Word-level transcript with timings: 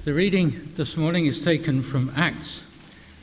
The 0.00 0.12
reading 0.12 0.72
this 0.74 0.96
morning 0.96 1.26
is 1.26 1.44
taken 1.44 1.80
from 1.80 2.12
Acts 2.16 2.62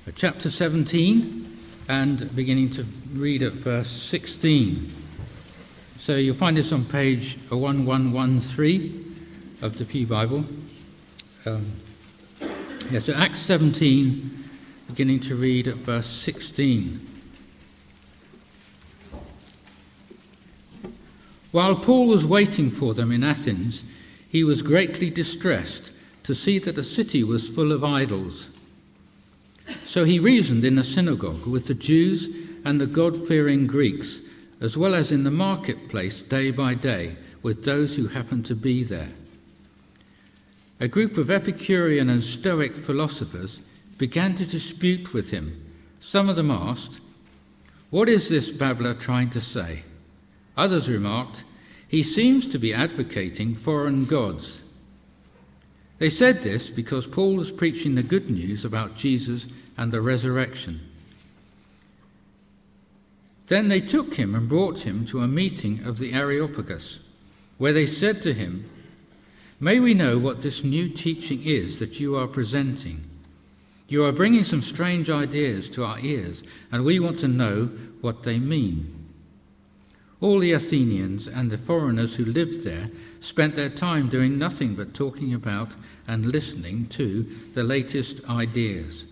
uh, 0.08 0.12
chapter 0.16 0.50
17 0.50 1.58
and 1.90 2.34
beginning 2.36 2.70
to 2.72 2.84
read 3.14 3.44
at 3.44 3.54
verse 3.54 3.90
16. 3.90 4.90
So 5.98 6.16
you'll 6.16 6.36
find 6.36 6.56
this 6.56 6.72
on 6.72 6.86
page 6.86 7.38
1113 7.50 9.58
of 9.62 9.78
the 9.78 9.84
Pew 9.84 10.08
Bible. 10.08 10.46
Um, 11.46 11.66
yeah, 12.92 13.00
so 13.00 13.14
Acts 13.14 13.40
17, 13.40 14.50
beginning 14.88 15.20
to 15.22 15.36
read 15.36 15.68
at 15.68 15.76
verse 15.76 16.08
16. 16.08 17.06
While 21.52 21.76
Paul 21.76 22.08
was 22.08 22.26
waiting 22.26 22.72
for 22.72 22.94
them 22.94 23.12
in 23.12 23.24
Athens, 23.24 23.84
he 24.30 24.46
was 24.46 24.62
greatly 24.62 25.10
distressed 25.10 25.92
to 26.24 26.36
see 26.36 26.60
that 26.60 26.76
the 26.76 26.84
city 26.84 27.24
was 27.24 27.48
full 27.48 27.72
of 27.72 27.84
idols. 27.84 28.50
So 29.86 30.04
he 30.04 30.20
reasoned 30.20 30.66
in 30.66 30.76
the 30.76 30.84
synagogue 30.84 31.46
with 31.46 31.68
the 31.68 31.74
Jews 31.74 32.28
and 32.66 32.80
the 32.80 32.88
God 32.88 33.28
fearing 33.28 33.68
Greeks, 33.68 34.22
as 34.62 34.78
well 34.78 34.94
as 34.96 35.12
in 35.12 35.24
the 35.24 35.32
marketplace 35.32 36.22
day 36.22 36.52
by 36.52 36.74
day 36.74 37.16
with 37.42 37.64
those 37.64 37.96
who 37.96 38.08
happened 38.08 38.46
to 38.46 38.56
be 38.56 38.84
there. 38.84 39.10
A 40.80 40.88
group 40.88 41.18
of 41.18 41.30
Epicurean 41.30 42.10
and 42.10 42.24
Stoic 42.24 42.76
philosophers 42.76 43.60
began 43.98 44.36
to 44.36 44.46
dispute 44.46 45.14
with 45.14 45.30
him. 45.30 45.62
Some 46.00 46.30
of 46.30 46.36
them 46.36 46.52
asked, 46.52 47.00
What 47.90 48.08
is 48.08 48.30
this 48.30 48.50
babbler 48.50 48.94
trying 48.94 49.30
to 49.32 49.42
say? 49.42 49.84
Others 50.56 50.90
remarked, 50.90 51.44
He 51.88 52.04
seems 52.04 52.48
to 52.48 52.60
be 52.60 52.74
advocating 52.74 53.56
foreign 53.56 54.06
gods. 54.06 54.62
They 56.00 56.10
said 56.10 56.42
this 56.42 56.70
because 56.70 57.06
Paul 57.06 57.36
was 57.36 57.52
preaching 57.52 57.96
the 57.96 58.04
good 58.04 58.30
news 58.30 58.66
about 58.66 58.96
Jesus 58.96 59.46
and 59.78 59.92
the 59.92 60.02
resurrection. 60.02 60.80
Then 63.48 63.68
they 63.68 63.82
took 63.82 64.14
him 64.14 64.34
and 64.34 64.48
brought 64.48 64.80
him 64.80 65.06
to 65.08 65.22
a 65.22 65.28
meeting 65.28 65.84
of 65.86 65.98
the 65.98 66.14
Areopagus, 66.14 67.00
where 67.58 67.74
they 67.74 67.86
said 67.86 68.22
to 68.22 68.34
him, 68.34 68.70
May 69.60 69.80
we 69.82 69.94
know 69.94 70.18
what 70.18 70.42
this 70.42 70.64
new 70.64 70.88
teaching 70.88 71.44
is 71.44 71.80
that 71.80 72.00
you 72.00 72.16
are 72.16 72.28
presenting? 72.28 73.04
You 73.90 74.06
are 74.06 74.14
bringing 74.14 74.44
some 74.44 74.62
strange 74.62 75.10
ideas 75.10 75.68
to 75.72 75.84
our 75.84 76.00
ears, 76.00 76.44
and 76.72 76.86
we 76.86 77.00
want 77.00 77.20
to 77.20 77.28
know 77.28 77.66
what 78.00 78.24
they 78.24 78.40
mean. 78.40 78.96
All 80.22 80.40
the 80.40 80.54
Athenians 80.54 81.28
and 81.28 81.50
the 81.50 81.58
foreigners 81.58 82.16
who 82.16 82.26
lived 82.26 82.64
there 82.64 82.90
spent 83.22 83.56
their 83.56 83.70
time 83.70 84.10
doing 84.10 84.38
nothing 84.38 84.76
but 84.76 84.94
talking 84.94 85.34
about 85.34 85.72
and 86.08 86.26
listening 86.26 86.88
to 86.88 87.24
the 87.54 87.64
latest 87.64 88.28
ideas. 88.30 89.06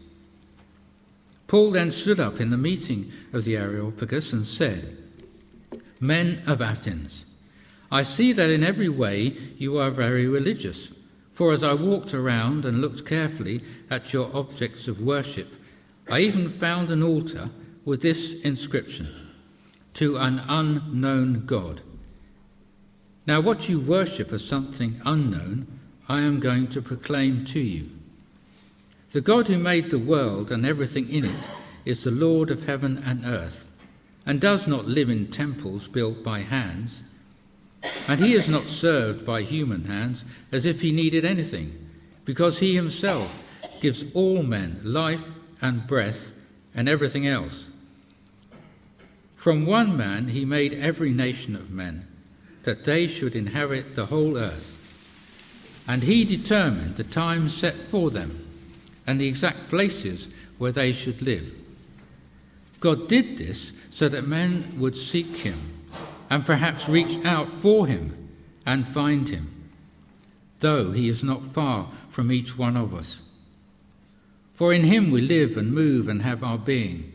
Paul 1.48 1.72
then 1.72 1.92
stood 1.92 2.20
up 2.20 2.42
in 2.42 2.50
the 2.50 2.58
meeting 2.58 3.12
of 3.34 3.46
the 3.46 3.56
Areopagus 3.56 4.34
and 4.34 4.46
said, 4.46 4.98
Men 6.00 6.44
of 6.46 6.62
Athens, 6.62 7.26
I 7.90 8.04
see 8.04 8.34
that 8.34 8.50
in 8.50 8.64
every 8.64 8.90
way 8.90 9.36
you 9.58 9.78
are 9.78 9.90
very 9.90 10.28
religious. 10.28 10.94
For 11.32 11.54
as 11.54 11.64
I 11.64 11.74
walked 11.74 12.14
around 12.14 12.66
and 12.66 12.82
looked 12.82 13.06
carefully 13.06 13.62
at 13.90 14.12
your 14.12 14.30
objects 14.36 14.88
of 14.88 15.02
worship, 15.02 15.48
I 16.10 16.20
even 16.22 16.50
found 16.50 16.92
an 16.92 17.04
altar 17.04 17.50
with 17.86 18.02
this 18.02 18.34
inscription 18.42 19.08
To 19.96 20.18
an 20.18 20.42
unknown 20.48 21.46
God. 21.46 21.82
Now, 23.28 23.42
what 23.42 23.68
you 23.68 23.82
worship 23.82 24.32
as 24.32 24.46
something 24.46 25.02
unknown, 25.04 25.68
I 26.08 26.22
am 26.22 26.40
going 26.40 26.68
to 26.70 26.82
proclaim 26.82 27.44
to 27.48 27.60
you. 27.60 27.90
The 29.12 29.20
God 29.20 29.50
who 29.50 29.58
made 29.58 29.90
the 29.90 30.00
world 30.00 30.50
and 30.50 30.66
everything 30.66 31.10
in 31.10 31.26
it 31.26 31.48
is 31.84 32.04
the 32.06 32.12
Lord 32.12 32.50
of 32.50 32.64
heaven 32.64 33.04
and 33.06 33.26
earth, 33.26 33.68
and 34.26 34.40
does 34.40 34.66
not 34.66 34.88
live 34.88 35.10
in 35.10 35.28
temples 35.28 35.90
built 35.90 36.24
by 36.24 36.40
hands. 36.40 37.02
And 38.08 38.22
he 38.22 38.34
is 38.34 38.48
not 38.48 38.70
served 38.70 39.26
by 39.26 39.42
human 39.42 39.84
hands 39.84 40.24
as 40.54 40.66
if 40.66 40.80
he 40.80 40.94
needed 40.94 41.26
anything, 41.26 41.78
because 42.24 42.60
he 42.60 42.76
himself 42.76 43.44
gives 43.82 44.06
all 44.14 44.42
men 44.42 44.80
life 44.86 45.34
and 45.62 45.86
breath 45.86 46.32
and 46.74 46.88
everything 46.88 47.28
else. 47.28 47.66
From 49.36 49.66
one 49.66 49.98
man 49.98 50.30
he 50.30 50.46
made 50.46 50.74
every 50.74 51.12
nation 51.12 51.54
of 51.54 51.70
men 51.72 52.07
that 52.68 52.84
they 52.84 53.08
should 53.08 53.34
inherit 53.34 53.96
the 53.96 54.06
whole 54.06 54.38
earth. 54.38 54.76
And 55.88 56.04
he 56.04 56.26
determined 56.26 56.98
the 56.98 57.06
time 57.06 57.48
set 57.48 57.76
for 57.76 58.12
them 58.12 58.46
and 59.08 59.18
the 59.18 59.28
exact 59.28 59.70
places 59.70 60.28
where 60.58 60.74
they 60.74 60.92
should 60.92 61.22
live. 61.22 61.50
God 62.82 63.08
did 63.08 63.38
this 63.38 63.72
so 63.90 64.10
that 64.10 64.28
men 64.28 64.66
would 64.78 64.98
seek 64.98 65.34
him 65.38 65.58
and 66.30 66.46
perhaps 66.46 66.90
reach 66.90 67.24
out 67.24 67.54
for 67.54 67.88
him 67.88 68.28
and 68.66 68.86
find 68.86 69.30
him, 69.30 69.50
though 70.60 70.92
he 70.92 71.08
is 71.08 71.24
not 71.24 71.46
far 71.46 71.88
from 72.10 72.34
each 72.34 72.58
one 72.58 72.76
of 72.76 72.94
us. 72.94 73.22
For 74.56 74.74
in 74.74 74.84
him 74.84 75.10
we 75.10 75.22
live 75.22 75.56
and 75.56 75.72
move 75.72 76.10
and 76.10 76.22
have 76.22 76.44
our 76.44 76.58
being. 76.58 77.14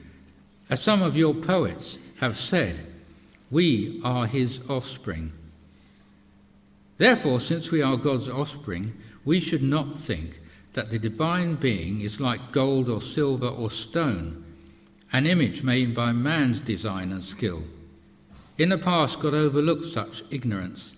As 0.71 0.83
some 0.83 1.03
of 1.03 1.15
your 1.15 1.34
poets 1.34 1.99
have 2.21 2.39
said, 2.39 2.87
we 3.51 4.01
are 4.03 4.27
his 4.27 4.59
offspring. 4.71 5.31
Therefore, 6.98 7.41
since 7.41 7.70
we 7.70 7.82
are 7.82 7.97
God's 7.97 8.28
offspring, 8.28 8.94
we 9.25 9.41
should 9.41 9.62
not 9.62 9.97
think 9.97 10.41
that 10.72 10.91
the 10.91 10.98
divine 10.98 11.54
being 11.54 12.00
is 12.00 12.20
like 12.20 12.53
gold 12.53 12.88
or 12.88 13.03
silver 13.03 13.48
or 13.48 13.70
stone, 13.70 14.44
an 15.12 15.26
image 15.26 15.62
made 15.62 15.94
by 15.94 16.12
man's 16.12 16.60
design 16.60 17.12
and 17.12 17.25
skill. 17.25 17.62
In 18.58 18.69
the 18.69 18.78
past, 18.78 19.20
God 19.20 19.34
overlooked 19.34 19.86
such 19.86 20.22
ignorance, 20.30 20.94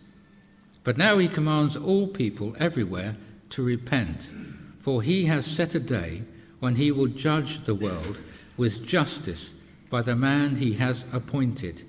but 0.82 0.97
now 0.99 1.19
he 1.19 1.28
commands 1.28 1.77
all 1.77 2.06
people 2.06 2.55
everywhere 2.59 3.16
to 3.50 3.62
repent, 3.62 4.28
for 4.78 5.03
he 5.03 5.25
has 5.26 5.47
set 5.47 5.75
a 5.75 5.81
day 5.81 6.22
when 6.61 6.76
he 6.76 6.93
will 6.93 7.06
judge 7.06 7.65
the 7.65 7.75
world 7.75 8.19
with 8.56 8.84
justice 8.87 9.50
by 9.91 10.03
the 10.03 10.16
man 10.16 10.56
he 10.56 10.72
has 10.75 11.05
appointed. 11.12 11.82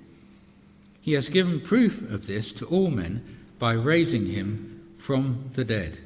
He 1.01 1.13
has 1.13 1.29
given 1.29 1.61
proof 1.61 2.01
of 2.11 2.25
this 2.25 2.51
to 2.53 2.65
all 2.65 2.89
men 2.89 3.23
by 3.65 3.73
raising 3.73 4.27
him 4.27 4.93
from 4.95 5.49
the 5.55 5.65
dead. 5.65 5.97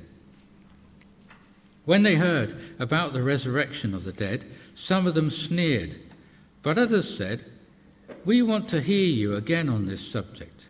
When 1.83 2.03
they 2.03 2.15
heard 2.15 2.55
about 2.79 3.11
the 3.11 3.21
resurrection 3.21 3.93
of 3.93 4.05
the 4.05 4.13
dead, 4.13 4.45
some 4.75 5.05
of 5.05 5.13
them 5.13 5.29
sneered, 5.29 5.99
but 6.63 6.77
others 6.77 7.17
said, 7.17 7.43
We 8.23 8.41
want 8.43 8.69
to 8.69 8.79
hear 8.79 9.07
you 9.07 9.35
again 9.35 9.67
on 9.67 9.87
this 9.87 10.09
subject. 10.09 10.67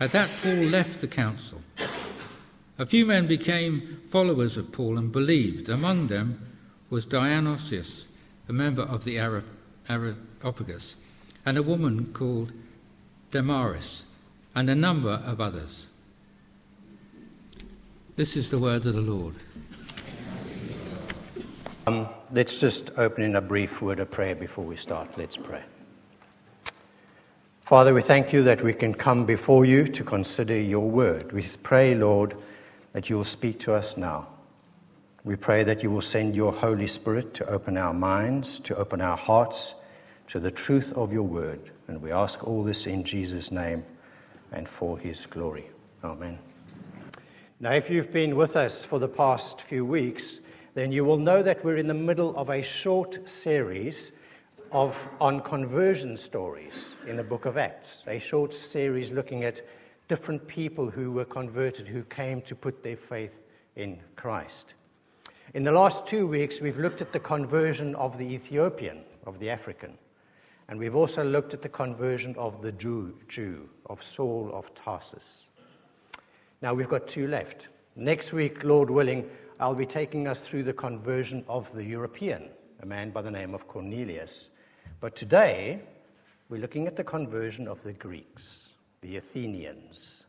At 0.00 0.12
that, 0.12 0.30
Paul 0.42 0.54
left 0.54 1.02
the 1.02 1.06
council. 1.06 1.60
A 2.78 2.86
few 2.86 3.04
men 3.04 3.26
became 3.26 4.00
followers 4.08 4.56
of 4.56 4.72
Paul 4.72 4.96
and 4.96 5.12
believed. 5.12 5.68
Among 5.68 6.06
them 6.06 6.40
was 6.88 7.04
Dionysius, 7.04 8.06
a 8.48 8.54
member 8.54 8.84
of 8.84 9.04
the 9.04 9.18
Areopagus, 9.18 10.96
and 11.44 11.58
a 11.58 11.62
woman 11.62 12.10
called 12.14 12.52
Damaris 13.30 14.04
and 14.58 14.68
a 14.70 14.74
number 14.74 15.22
of 15.24 15.40
others. 15.40 15.86
This 18.16 18.36
is 18.36 18.50
the 18.50 18.58
word 18.58 18.84
of 18.86 18.94
the 18.96 19.00
Lord. 19.00 19.36
Um, 21.86 22.08
let's 22.32 22.58
just 22.58 22.90
open 22.96 23.22
in 23.22 23.36
a 23.36 23.40
brief 23.40 23.80
word 23.80 24.00
of 24.00 24.10
prayer 24.10 24.34
before 24.34 24.64
we 24.64 24.74
start. 24.74 25.16
Let's 25.16 25.36
pray. 25.36 25.62
Father, 27.60 27.94
we 27.94 28.02
thank 28.02 28.32
you 28.32 28.42
that 28.42 28.60
we 28.60 28.74
can 28.74 28.92
come 28.92 29.24
before 29.24 29.64
you 29.64 29.86
to 29.86 30.02
consider 30.02 30.58
your 30.60 30.90
word. 30.90 31.30
We 31.30 31.44
pray, 31.62 31.94
Lord, 31.94 32.34
that 32.94 33.08
you 33.08 33.14
will 33.14 33.22
speak 33.22 33.60
to 33.60 33.74
us 33.74 33.96
now. 33.96 34.26
We 35.22 35.36
pray 35.36 35.62
that 35.62 35.84
you 35.84 35.90
will 35.92 36.00
send 36.00 36.34
your 36.34 36.52
Holy 36.52 36.88
Spirit 36.88 37.32
to 37.34 37.48
open 37.48 37.76
our 37.76 37.94
minds, 37.94 38.58
to 38.60 38.76
open 38.76 39.00
our 39.02 39.16
hearts 39.16 39.76
to 40.30 40.40
the 40.40 40.50
truth 40.50 40.92
of 40.94 41.12
your 41.12 41.22
word. 41.22 41.70
And 41.86 42.02
we 42.02 42.10
ask 42.10 42.44
all 42.44 42.64
this 42.64 42.88
in 42.88 43.04
Jesus' 43.04 43.52
name 43.52 43.84
and 44.52 44.68
for 44.68 44.98
his 44.98 45.26
glory. 45.26 45.68
Amen. 46.04 46.38
Now, 47.60 47.72
if 47.72 47.90
you've 47.90 48.12
been 48.12 48.36
with 48.36 48.56
us 48.56 48.84
for 48.84 48.98
the 48.98 49.08
past 49.08 49.60
few 49.60 49.84
weeks, 49.84 50.40
then 50.74 50.92
you 50.92 51.04
will 51.04 51.18
know 51.18 51.42
that 51.42 51.64
we're 51.64 51.76
in 51.76 51.88
the 51.88 51.94
middle 51.94 52.36
of 52.36 52.50
a 52.50 52.62
short 52.62 53.28
series 53.28 54.12
of 54.70 55.08
on 55.20 55.40
conversion 55.40 56.16
stories 56.16 56.94
in 57.06 57.16
the 57.16 57.24
book 57.24 57.46
of 57.46 57.56
Acts, 57.56 58.04
a 58.06 58.18
short 58.18 58.52
series 58.52 59.10
looking 59.10 59.44
at 59.44 59.60
different 60.08 60.46
people 60.46 60.88
who 60.88 61.10
were 61.10 61.24
converted, 61.24 61.88
who 61.88 62.02
came 62.04 62.40
to 62.42 62.54
put 62.54 62.82
their 62.82 62.96
faith 62.96 63.42
in 63.76 63.98
Christ. 64.16 64.74
In 65.54 65.64
the 65.64 65.72
last 65.72 66.06
two 66.06 66.26
weeks, 66.26 66.60
we've 66.60 66.78
looked 66.78 67.00
at 67.00 67.12
the 67.12 67.20
conversion 67.20 67.94
of 67.94 68.18
the 68.18 68.26
Ethiopian, 68.26 69.02
of 69.26 69.38
the 69.38 69.50
African. 69.50 69.96
And 70.68 70.78
we've 70.78 70.94
also 70.94 71.24
looked 71.24 71.54
at 71.54 71.62
the 71.62 71.68
conversion 71.68 72.34
of 72.36 72.60
the 72.60 72.72
Jew, 72.72 73.16
Jew, 73.26 73.68
of 73.86 74.02
Saul 74.02 74.50
of 74.52 74.74
Tarsus. 74.74 75.44
Now 76.60 76.74
we've 76.74 76.88
got 76.88 77.08
two 77.08 77.26
left. 77.26 77.68
Next 77.96 78.32
week, 78.32 78.64
Lord 78.64 78.90
willing, 78.90 79.28
I'll 79.58 79.74
be 79.74 79.86
taking 79.86 80.28
us 80.28 80.46
through 80.46 80.64
the 80.64 80.72
conversion 80.72 81.44
of 81.48 81.72
the 81.72 81.84
European, 81.84 82.50
a 82.80 82.86
man 82.86 83.10
by 83.10 83.22
the 83.22 83.30
name 83.30 83.54
of 83.54 83.66
Cornelius. 83.66 84.50
But 85.00 85.16
today, 85.16 85.80
we're 86.48 86.60
looking 86.60 86.86
at 86.86 86.96
the 86.96 87.04
conversion 87.04 87.66
of 87.66 87.82
the 87.82 87.92
Greeks, 87.92 88.68
the 89.00 89.16
Athenians. 89.16 90.24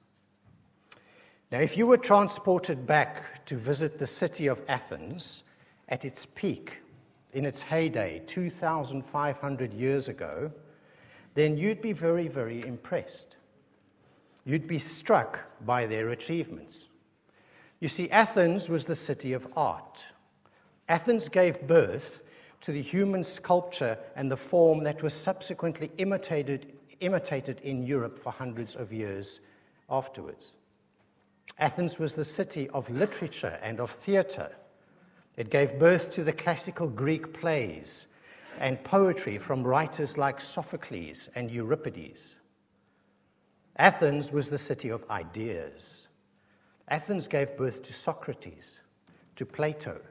Now, 1.51 1.59
if 1.59 1.77
you 1.77 1.87
were 1.87 1.97
transported 1.97 2.85
back 2.85 3.45
to 3.47 3.57
visit 3.57 3.97
the 3.97 4.07
city 4.07 4.47
of 4.47 4.61
Athens 4.67 5.43
at 5.89 6.05
its 6.05 6.25
peak, 6.25 6.81
in 7.33 7.45
its 7.45 7.61
heyday, 7.61 8.21
2,500 8.25 9.73
years 9.73 10.07
ago, 10.07 10.51
then 11.35 11.57
you'd 11.57 11.81
be 11.81 11.93
very, 11.93 12.27
very 12.27 12.61
impressed. 12.65 13.35
You'd 14.45 14.67
be 14.67 14.79
struck 14.79 15.39
by 15.65 15.85
their 15.85 16.09
achievements. 16.09 16.87
You 17.79 17.87
see, 17.87 18.09
Athens 18.09 18.67
was 18.67 18.85
the 18.85 18.95
city 18.95 19.33
of 19.33 19.47
art. 19.55 20.05
Athens 20.87 21.29
gave 21.29 21.67
birth 21.67 22.23
to 22.61 22.71
the 22.71 22.81
human 22.81 23.23
sculpture 23.23 23.97
and 24.15 24.29
the 24.29 24.37
form 24.37 24.83
that 24.83 25.01
was 25.01 25.13
subsequently 25.13 25.91
imitated, 25.97 26.73
imitated 26.99 27.61
in 27.61 27.83
Europe 27.83 28.19
for 28.19 28.31
hundreds 28.31 28.75
of 28.75 28.91
years 28.91 29.39
afterwards. 29.89 30.53
Athens 31.57 31.99
was 31.99 32.15
the 32.15 32.25
city 32.25 32.69
of 32.69 32.89
literature 32.89 33.59
and 33.61 33.79
of 33.79 33.91
theatre. 33.91 34.51
It 35.39 35.49
gave 35.49 35.79
birth 35.79 36.11
to 36.11 36.23
the 36.25 36.33
classical 36.33 36.89
Greek 36.89 37.31
plays 37.31 38.07
and 38.59 38.83
poetry 38.83 39.37
from 39.37 39.63
writers 39.63 40.17
like 40.17 40.41
Sophocles 40.41 41.29
and 41.33 41.49
Euripides. 41.49 42.35
Athens 43.77 44.33
was 44.33 44.49
the 44.49 44.57
city 44.57 44.89
of 44.89 45.09
ideas. 45.09 46.09
Athens 46.89 47.29
gave 47.29 47.55
birth 47.55 47.83
to 47.83 47.93
Socrates, 47.93 48.81
to 49.37 49.45
Plato, 49.45 50.01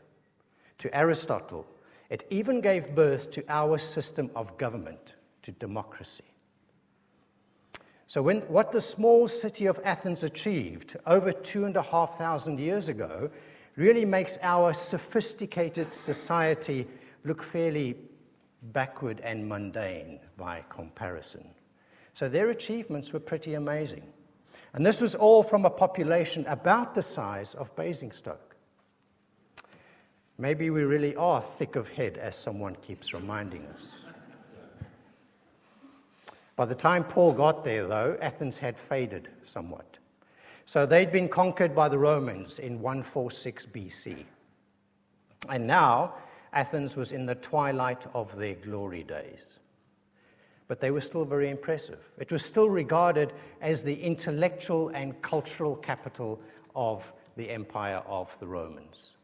to 0.79 0.97
Aristotle. 0.97 1.67
It 2.09 2.27
even 2.31 2.63
gave 2.63 2.95
birth 2.95 3.31
to 3.33 3.45
our 3.51 3.77
system 3.77 4.31
of 4.35 4.57
government, 4.57 5.13
to 5.43 5.53
democracy. 5.53 6.25
So, 8.07 8.23
when, 8.23 8.41
what 8.49 8.73
the 8.73 8.81
small 8.81 9.29
city 9.29 9.67
of 9.67 9.79
Athens 9.85 10.23
achieved 10.23 10.97
over 11.05 11.31
two 11.31 11.67
and 11.67 11.77
a 11.77 11.83
half 11.83 12.17
thousand 12.17 12.59
years 12.59 12.89
ago 12.89 13.31
really 13.79 14.05
makes 14.05 14.39
our 14.43 14.75
sophisticated 14.75 15.93
society 15.93 16.87
look 17.25 17.43
fairly 17.43 17.97
backward 18.73 19.21
and 19.21 19.49
mundane 19.49 20.19
by 20.37 20.65
comparison. 20.69 21.45
So, 22.13 22.29
their 22.29 22.51
achievements 22.51 23.13
were 23.13 23.21
pretty 23.21 23.55
amazing. 23.55 24.03
And 24.75 24.85
this 24.85 25.01
was 25.01 25.15
all 25.15 25.45
from 25.45 25.65
a 25.65 25.71
population 25.71 26.45
about 26.47 26.97
the 26.97 27.03
size 27.03 27.55
of 27.55 27.75
Basingstoke. 27.77 28.57
Maybe 30.39 30.71
we 30.71 30.83
really 30.83 31.15
are 31.15 31.41
thick 31.41 31.77
of 31.77 31.89
head, 31.89 32.19
as 32.19 32.37
someone 32.37 32.75
keeps 32.77 33.15
reminding 33.15 33.65
us. 33.67 33.93
By 36.57 36.65
the 36.65 36.75
time 36.75 37.05
Paul 37.05 37.33
got 37.33 37.63
there, 37.63 37.87
though, 37.87 38.19
Athens 38.21 38.59
had 38.59 38.77
faded 38.77 39.29
somewhat. 39.45 39.98
So 40.69 40.85
they'd 40.85 41.11
been 41.11 41.31
conquered 41.31 41.75
by 41.75 41.89
the 41.89 41.99
Romans 41.99 42.59
in 42.59 42.83
146 42.83 43.67
BC. 43.67 44.25
And 45.49 45.67
now 45.67 46.17
Athens 46.53 46.95
was 46.95 47.11
in 47.11 47.25
the 47.25 47.37
twilight 47.37 48.07
of 48.13 48.37
their 48.37 48.55
glory 48.55 49.03
days 49.03 49.59
but 50.69 50.81
they 50.81 50.91
were 50.91 51.01
still 51.01 51.25
very 51.25 51.51
impressive. 51.51 52.11
It 52.19 52.31
was 52.31 52.45
still 52.45 52.69
regarded 52.69 53.33
as 53.61 53.83
the 53.83 54.01
intellectual 54.01 54.91
and 54.91 55.21
cultural 55.23 55.75
capital 55.75 56.41
of 56.77 57.11
the 57.37 57.51
empire 57.51 58.03
of 58.07 58.39
the 58.39 58.47
Romans. 58.47 59.15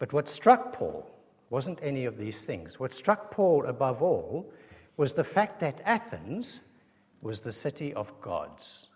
But 0.00 0.12
what 0.12 0.28
struck 0.28 0.72
Paul 0.72 1.08
wasn't 1.50 1.78
any 1.82 2.04
of 2.04 2.18
these 2.18 2.42
things. 2.42 2.80
What 2.80 2.92
struck 2.92 3.30
Paul 3.30 3.66
above 3.66 4.02
all 4.02 4.52
was 4.96 5.12
the 5.12 5.22
fact 5.22 5.60
that 5.60 5.80
Athens 5.84 6.60
was 7.20 7.42
the 7.42 7.52
city 7.52 7.94
of 7.94 8.12
gods. 8.20 8.88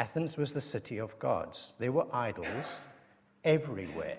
Athens 0.00 0.38
was 0.38 0.52
the 0.52 0.62
city 0.62 0.96
of 0.96 1.16
gods. 1.18 1.74
There 1.78 1.92
were 1.92 2.06
idols 2.10 2.80
everywhere. 3.44 4.16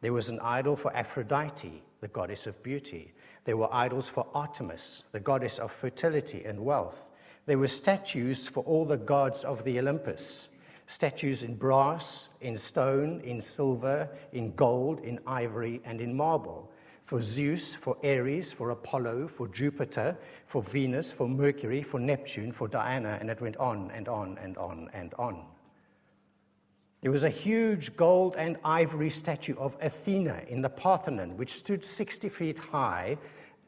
There 0.00 0.12
was 0.12 0.28
an 0.28 0.40
idol 0.40 0.74
for 0.74 0.94
Aphrodite, 0.96 1.80
the 2.00 2.08
goddess 2.08 2.48
of 2.48 2.60
beauty. 2.64 3.12
There 3.44 3.56
were 3.56 3.72
idols 3.72 4.08
for 4.08 4.26
Artemis, 4.34 5.04
the 5.12 5.20
goddess 5.20 5.60
of 5.60 5.70
fertility 5.70 6.44
and 6.44 6.64
wealth. 6.64 7.10
There 7.46 7.58
were 7.58 7.68
statues 7.68 8.48
for 8.48 8.64
all 8.64 8.84
the 8.84 8.96
gods 8.96 9.44
of 9.44 9.62
the 9.62 9.78
Olympus 9.78 10.48
statues 10.88 11.44
in 11.44 11.54
brass, 11.54 12.28
in 12.40 12.58
stone, 12.58 13.20
in 13.20 13.40
silver, 13.40 14.08
in 14.32 14.52
gold, 14.56 14.98
in 15.00 15.20
ivory, 15.28 15.80
and 15.84 16.00
in 16.00 16.12
marble. 16.12 16.71
For 17.12 17.20
Zeus, 17.20 17.74
for 17.74 17.98
Ares, 18.02 18.52
for 18.52 18.70
Apollo, 18.70 19.28
for 19.28 19.46
Jupiter, 19.46 20.16
for 20.46 20.62
Venus, 20.62 21.12
for 21.12 21.28
Mercury, 21.28 21.82
for 21.82 22.00
Neptune, 22.00 22.52
for 22.52 22.68
Diana, 22.68 23.18
and 23.20 23.28
it 23.28 23.38
went 23.38 23.58
on 23.58 23.90
and 23.90 24.08
on 24.08 24.38
and 24.42 24.56
on 24.56 24.88
and 24.94 25.12
on. 25.18 25.44
There 27.02 27.10
was 27.10 27.24
a 27.24 27.28
huge 27.28 27.96
gold 27.96 28.34
and 28.38 28.56
ivory 28.64 29.10
statue 29.10 29.54
of 29.58 29.76
Athena 29.82 30.44
in 30.48 30.62
the 30.62 30.70
Parthenon, 30.70 31.36
which 31.36 31.52
stood 31.52 31.84
60 31.84 32.30
feet 32.30 32.58
high, 32.58 33.18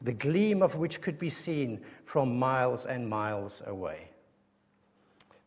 the 0.01 0.13
gleam 0.13 0.63
of 0.63 0.77
which 0.77 0.99
could 0.99 1.19
be 1.19 1.29
seen 1.29 1.81
from 2.03 2.39
miles 2.39 2.87
and 2.87 3.07
miles 3.07 3.61
away. 3.67 4.09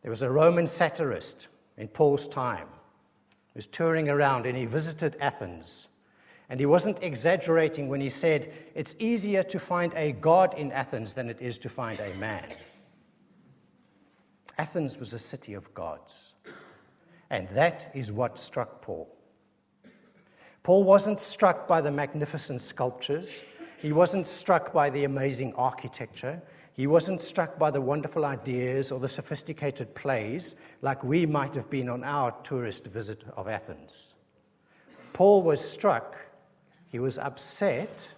There 0.03 0.09
was 0.09 0.21
a 0.21 0.31
Roman 0.31 0.67
satirist 0.67 1.49
in 1.75 1.89
Paul's 1.89 2.29
time 2.29 2.69
who 2.69 3.57
was 3.57 3.67
touring 3.67 4.07
around 4.07 4.45
and 4.45 4.57
he 4.57 4.63
visited 4.63 5.17
Athens. 5.19 5.88
And 6.49 6.59
he 6.59 6.65
wasn't 6.65 7.03
exaggerating 7.03 7.89
when 7.89 8.01
he 8.01 8.09
said, 8.09 8.51
It's 8.73 8.95
easier 8.99 9.43
to 9.43 9.59
find 9.59 9.93
a 9.95 10.13
god 10.13 10.55
in 10.55 10.71
Athens 10.71 11.13
than 11.13 11.29
it 11.29 11.41
is 11.41 11.59
to 11.59 11.69
find 11.69 11.99
a 11.99 12.13
man. 12.15 12.45
Athens 14.57 14.99
was 14.99 15.13
a 15.13 15.19
city 15.19 15.53
of 15.53 15.73
gods. 15.73 16.33
And 17.29 17.47
that 17.49 17.91
is 17.93 18.11
what 18.11 18.39
struck 18.39 18.81
Paul. 18.81 19.15
Paul 20.63 20.83
wasn't 20.83 21.19
struck 21.19 21.67
by 21.67 21.81
the 21.81 21.91
magnificent 21.91 22.61
sculptures, 22.61 23.39
he 23.81 23.93
wasn't 23.93 24.27
struck 24.27 24.73
by 24.73 24.89
the 24.89 25.05
amazing 25.05 25.53
architecture. 25.55 26.41
He 26.73 26.85
wasn't 26.87 27.21
struck 27.21 27.57
by 27.57 27.71
the 27.71 27.81
wonderful 27.81 28.25
ideas 28.25 28.91
or 28.91 28.99
the 28.99 29.07
sophisticated 29.07 29.95
plays 29.95 30.55
like 30.81 31.03
we 31.03 31.25
might 31.25 31.53
have 31.55 31.69
been 31.69 31.89
on 31.89 32.03
our 32.03 32.31
tourist 32.43 32.87
visit 32.87 33.23
of 33.37 33.47
Athens. 33.47 34.13
Paul 35.13 35.43
was 35.43 35.59
struck, 35.59 36.17
he 36.89 36.99
was 36.99 37.17
upset, 37.17 38.13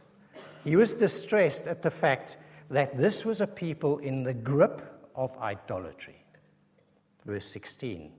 he 0.63 0.75
was 0.75 0.93
distressed 0.93 1.67
at 1.67 1.81
the 1.81 1.91
fact 1.91 2.37
that 2.69 2.97
this 2.97 3.25
was 3.25 3.41
a 3.41 3.47
people 3.47 3.97
in 3.99 4.23
the 4.23 4.33
grip 4.33 4.81
of 5.15 5.37
idolatry. 5.37 6.25
Verse 7.25 7.45
16. 7.45 8.11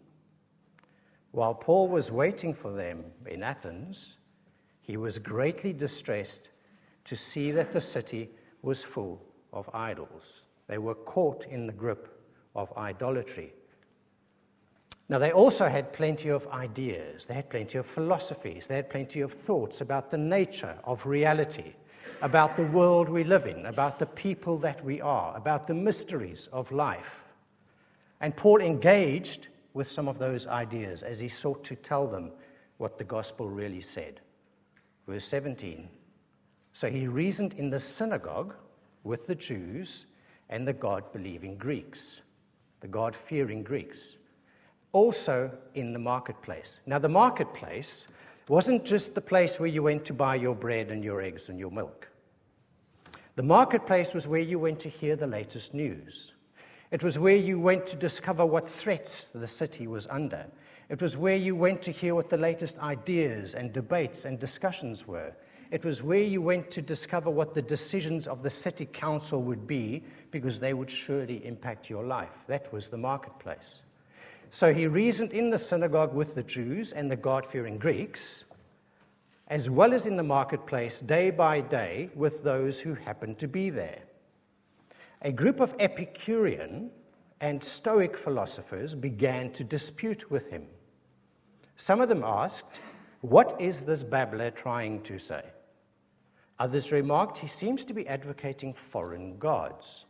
While 1.31 1.55
Paul 1.55 1.89
was 1.89 2.13
waiting 2.13 2.53
for 2.53 2.73
them 2.73 3.05
in 3.27 3.43
Athens, 3.43 4.19
he 4.83 4.99
was 4.99 5.19
greatly 5.19 5.73
distressed 5.73 6.51
to 7.05 7.17
see 7.17 7.51
that 7.53 7.73
the 7.73 7.81
city 7.81 8.31
was 8.61 8.85
full 8.85 9.25
of 9.53 9.71
idols. 9.73 10.47
They 10.67 10.79
were 10.79 10.95
caught 10.95 11.47
in 11.47 11.67
the 11.67 11.73
grip 11.73 12.21
of 12.55 12.73
idolatry. 12.77 13.55
Now, 15.13 15.19
they 15.19 15.31
also 15.31 15.69
had 15.69 15.93
plenty 15.93 16.31
of 16.31 16.49
ideas, 16.49 17.27
they 17.27 17.35
had 17.35 17.51
plenty 17.51 17.77
of 17.77 17.85
philosophies, 17.85 18.67
they 18.67 18.77
had 18.77 18.89
plenty 18.89 19.21
of 19.21 19.31
thoughts 19.31 19.83
about 19.83 20.11
the 20.11 20.17
nature 20.17 20.75
of 20.85 21.05
reality, 21.05 21.75
about 22.23 22.57
the 22.57 22.63
world 22.63 23.11
we 23.11 23.23
live 23.23 23.45
in, 23.45 23.67
about 23.67 23.99
the 23.99 24.07
people 24.07 24.57
that 24.61 24.83
we 24.83 25.03
are, 25.03 25.37
about 25.37 25.67
the 25.67 25.75
mysteries 25.75 26.49
of 26.51 26.73
life. 26.73 27.25
And 28.23 28.35
Paul 28.35 28.63
engaged 28.63 29.49
with 29.75 29.87
some 29.87 30.09
of 30.09 30.17
those 30.17 30.47
ideas 30.47 31.03
as 31.03 31.21
he 31.21 31.29
sought 31.29 31.63
to 31.65 31.77
tell 31.77 32.07
them 32.07 32.31
what 32.79 32.97
the 32.97 33.05
gospel 33.05 33.51
really 33.51 33.83
said. 33.83 34.23
Verse 35.07 35.27
17 35.27 35.91
So 36.73 36.89
he 36.89 37.07
reasoned 37.07 37.53
in 37.53 37.69
the 37.69 37.81
synagogue 37.81 38.55
with 39.05 39.27
the 39.27 39.35
Jews 39.35 40.07
and 40.49 40.67
the 40.67 40.73
God 40.73 41.13
believing 41.13 41.59
Greeks, 41.59 42.23
the 42.81 42.89
God 42.89 43.15
fearing 43.15 43.63
Greeks, 43.63 44.17
also 44.93 45.51
in 45.75 45.93
the 45.93 45.99
marketplace. 45.99 46.81
Now, 46.87 46.99
the 46.99 47.09
marketplace 47.09 48.07
wasn't 48.49 48.85
just 48.85 49.15
the 49.15 49.21
place 49.21 49.59
where 49.59 49.69
you 49.69 49.83
went 49.83 50.05
to 50.07 50.13
buy 50.13 50.35
your 50.35 50.55
bread 50.55 50.91
and 50.91 51.03
your 51.03 51.23
eggs 51.23 51.49
and 51.49 51.59
your 51.59 51.71
milk. 51.71 52.09
The 53.35 53.43
marketplace 53.43 54.13
was 54.13 54.29
where 54.29 54.41
you 54.41 54.59
went 54.59 54.81
to 54.81 54.89
hear 54.89 55.17
the 55.17 55.27
latest 55.27 55.73
news. 55.73 56.33
It 56.91 57.03
was 57.03 57.19
where 57.19 57.37
you 57.37 57.59
went 57.59 57.87
to 57.87 57.97
discover 57.97 58.45
what 58.45 58.69
threats 58.69 59.29
the 59.35 59.47
city 59.47 59.87
was 59.87 60.07
under. 60.09 60.47
It 60.91 61.01
was 61.01 61.17
where 61.17 61.37
you 61.37 61.57
went 61.57 61.81
to 61.83 61.91
hear 61.91 62.15
what 62.15 62.29
the 62.29 62.37
latest 62.37 62.79
ideas 62.81 63.55
and 63.55 63.73
debates 63.73 64.27
and 64.27 64.39
discussions 64.39 65.07
were. 65.07 65.33
It 65.71 65.87
was 65.87 66.03
where 66.03 66.23
you 66.23 66.43
went 66.43 66.71
to 66.73 66.83
discover 66.83 67.31
what 67.31 67.55
the 67.55 67.63
decisions 67.63 68.29
of 68.29 68.43
the 68.43 68.51
city 68.51 68.85
council 68.85 69.41
would 69.41 69.67
be 69.67 70.03
because 70.31 70.61
they 70.61 70.75
would 70.75 70.91
surely 70.91 71.47
impact 71.47 71.89
your 71.89 72.05
life. 72.05 72.45
That 72.47 72.71
was 72.75 72.91
the 72.91 72.99
marketplace. 72.99 73.81
So 74.55 74.75
he 74.75 74.87
reasoned 74.87 75.33
in 75.33 75.49
the 75.49 75.57
synagogue 75.57 76.13
with 76.13 76.35
the 76.35 76.43
Jews 76.43 76.93
and 76.93 77.11
the 77.11 77.17
God 77.17 77.47
fearing 77.47 77.79
Greeks, 77.79 78.45
as 79.49 79.71
well 79.71 79.95
as 79.95 80.07
in 80.07 80.17
the 80.17 80.23
marketplace 80.23 81.01
day 81.01 81.31
by 81.31 81.63
day 81.63 82.11
with 82.15 82.45
those 82.45 82.79
who 82.79 82.93
happened 82.93 83.39
to 83.39 83.49
be 83.49 83.71
there. 83.71 84.01
A 85.23 85.33
group 85.33 85.59
of 85.59 85.75
Epicurean 85.79 86.91
and 87.41 87.65
Stoic 87.65 88.15
philosophers 88.15 88.95
began 88.95 89.51
to 89.53 89.65
dispute 89.65 90.31
with 90.31 90.51
him. 90.51 90.67
Some 91.77 92.03
of 92.03 92.11
them 92.11 92.23
asked, 92.23 92.79
What 93.23 93.59
is 93.59 93.87
this 93.87 94.03
babbler 94.03 94.51
trying 94.51 95.01
to 95.05 95.19
say? 95.19 95.45
Others 96.59 96.93
remarked, 96.93 97.39
He 97.39 97.47
seems 97.49 97.87
to 97.87 97.95
be 97.95 98.07
advocating 98.07 98.75
foreign 98.75 99.39
gods. 99.39 100.05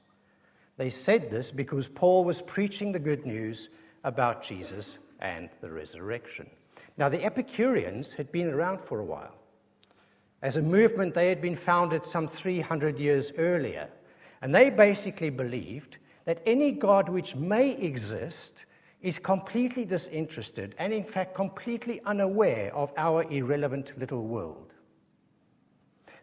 They 0.78 0.90
said 0.90 1.30
this 1.30 1.52
because 1.52 1.86
Paul 1.86 2.24
was 2.24 2.42
preaching 2.42 2.90
the 2.90 2.98
good 2.98 3.24
news 3.24 3.68
about 4.04 4.42
Jesus 4.42 4.98
and 5.20 5.48
the 5.60 5.70
resurrection. 5.70 6.50
Now, 6.96 7.08
the 7.08 7.24
Epicureans 7.24 8.12
had 8.12 8.30
been 8.32 8.48
around 8.48 8.80
for 8.80 9.00
a 9.00 9.04
while. 9.04 9.34
As 10.42 10.56
a 10.56 10.62
movement, 10.62 11.14
they 11.14 11.28
had 11.28 11.40
been 11.40 11.56
founded 11.56 12.04
some 12.04 12.26
300 12.26 12.98
years 12.98 13.32
earlier, 13.38 13.88
and 14.42 14.54
they 14.54 14.70
basically 14.70 15.30
believed 15.30 15.98
that 16.24 16.42
any 16.46 16.72
God 16.72 17.08
which 17.08 17.36
may 17.36 17.70
exist 17.72 18.66
is 19.00 19.18
completely 19.18 19.84
disinterested 19.84 20.74
and, 20.78 20.92
in 20.92 21.04
fact, 21.04 21.34
completely 21.34 22.00
unaware 22.06 22.74
of 22.74 22.92
our 22.96 23.24
irrelevant 23.30 23.92
little 23.98 24.24
world. 24.24 24.72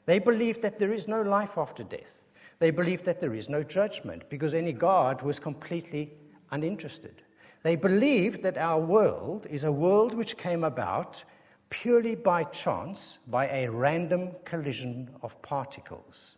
They 0.05 0.19
believed 0.19 0.61
that 0.61 0.79
there 0.79 0.93
is 0.93 1.07
no 1.07 1.21
life 1.21 1.57
after 1.57 1.83
death. 1.83 2.21
They 2.59 2.71
believed 2.71 3.05
that 3.05 3.19
there 3.19 3.33
is 3.33 3.47
no 3.47 3.63
judgment 3.63 4.29
because 4.29 4.53
any 4.53 4.73
God 4.73 5.21
was 5.21 5.39
completely 5.39 6.13
uninterested. 6.51 7.21
They 7.63 7.75
believed 7.75 8.43
that 8.43 8.57
our 8.57 8.79
world 8.79 9.45
is 9.49 9.63
a 9.63 9.71
world 9.71 10.13
which 10.13 10.37
came 10.37 10.63
about 10.63 11.23
purely 11.69 12.15
by 12.15 12.43
chance, 12.45 13.19
by 13.27 13.47
a 13.47 13.69
random 13.69 14.31
collision 14.45 15.09
of 15.21 15.39
particles. 15.41 16.37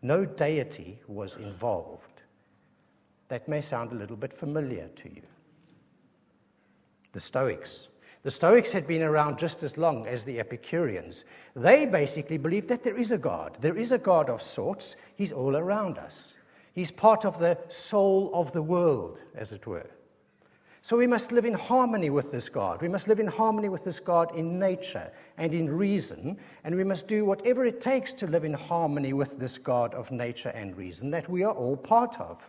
No 0.00 0.24
deity 0.24 1.00
was 1.08 1.36
involved. 1.36 2.22
That 3.28 3.48
may 3.48 3.60
sound 3.60 3.92
a 3.92 3.96
little 3.96 4.16
bit 4.16 4.32
familiar 4.32 4.88
to 4.88 5.08
you. 5.08 5.22
The 7.12 7.20
Stoics. 7.20 7.88
The 8.22 8.30
Stoics 8.30 8.72
had 8.72 8.86
been 8.86 9.02
around 9.02 9.38
just 9.38 9.62
as 9.62 9.76
long 9.76 10.06
as 10.06 10.24
the 10.24 10.40
Epicureans. 10.40 11.24
They 11.54 11.84
basically 11.84 12.38
believed 12.38 12.68
that 12.68 12.82
there 12.82 12.96
is 12.96 13.12
a 13.12 13.18
God. 13.18 13.58
There 13.60 13.76
is 13.76 13.92
a 13.92 13.98
God 13.98 14.30
of 14.30 14.40
sorts. 14.42 14.96
He's 15.16 15.32
all 15.32 15.56
around 15.56 15.98
us. 15.98 16.32
He's 16.72 16.90
part 16.90 17.24
of 17.24 17.38
the 17.38 17.58
soul 17.68 18.30
of 18.32 18.52
the 18.52 18.62
world, 18.62 19.18
as 19.34 19.52
it 19.52 19.66
were. 19.66 19.90
So 20.84 20.98
we 20.98 21.06
must 21.06 21.32
live 21.32 21.46
in 21.46 21.54
harmony 21.54 22.10
with 22.10 22.30
this 22.30 22.50
God. 22.50 22.82
We 22.82 22.88
must 22.88 23.08
live 23.08 23.18
in 23.18 23.26
harmony 23.26 23.70
with 23.70 23.84
this 23.84 23.98
God 23.98 24.36
in 24.36 24.58
nature 24.58 25.10
and 25.38 25.54
in 25.54 25.74
reason, 25.74 26.36
and 26.62 26.76
we 26.76 26.84
must 26.84 27.08
do 27.08 27.24
whatever 27.24 27.64
it 27.64 27.80
takes 27.80 28.12
to 28.12 28.26
live 28.26 28.44
in 28.44 28.52
harmony 28.52 29.14
with 29.14 29.38
this 29.38 29.56
God 29.56 29.94
of 29.94 30.10
nature 30.10 30.50
and 30.50 30.76
reason 30.76 31.10
that 31.10 31.26
we 31.26 31.42
are 31.42 31.54
all 31.54 31.74
part 31.74 32.20
of. 32.20 32.46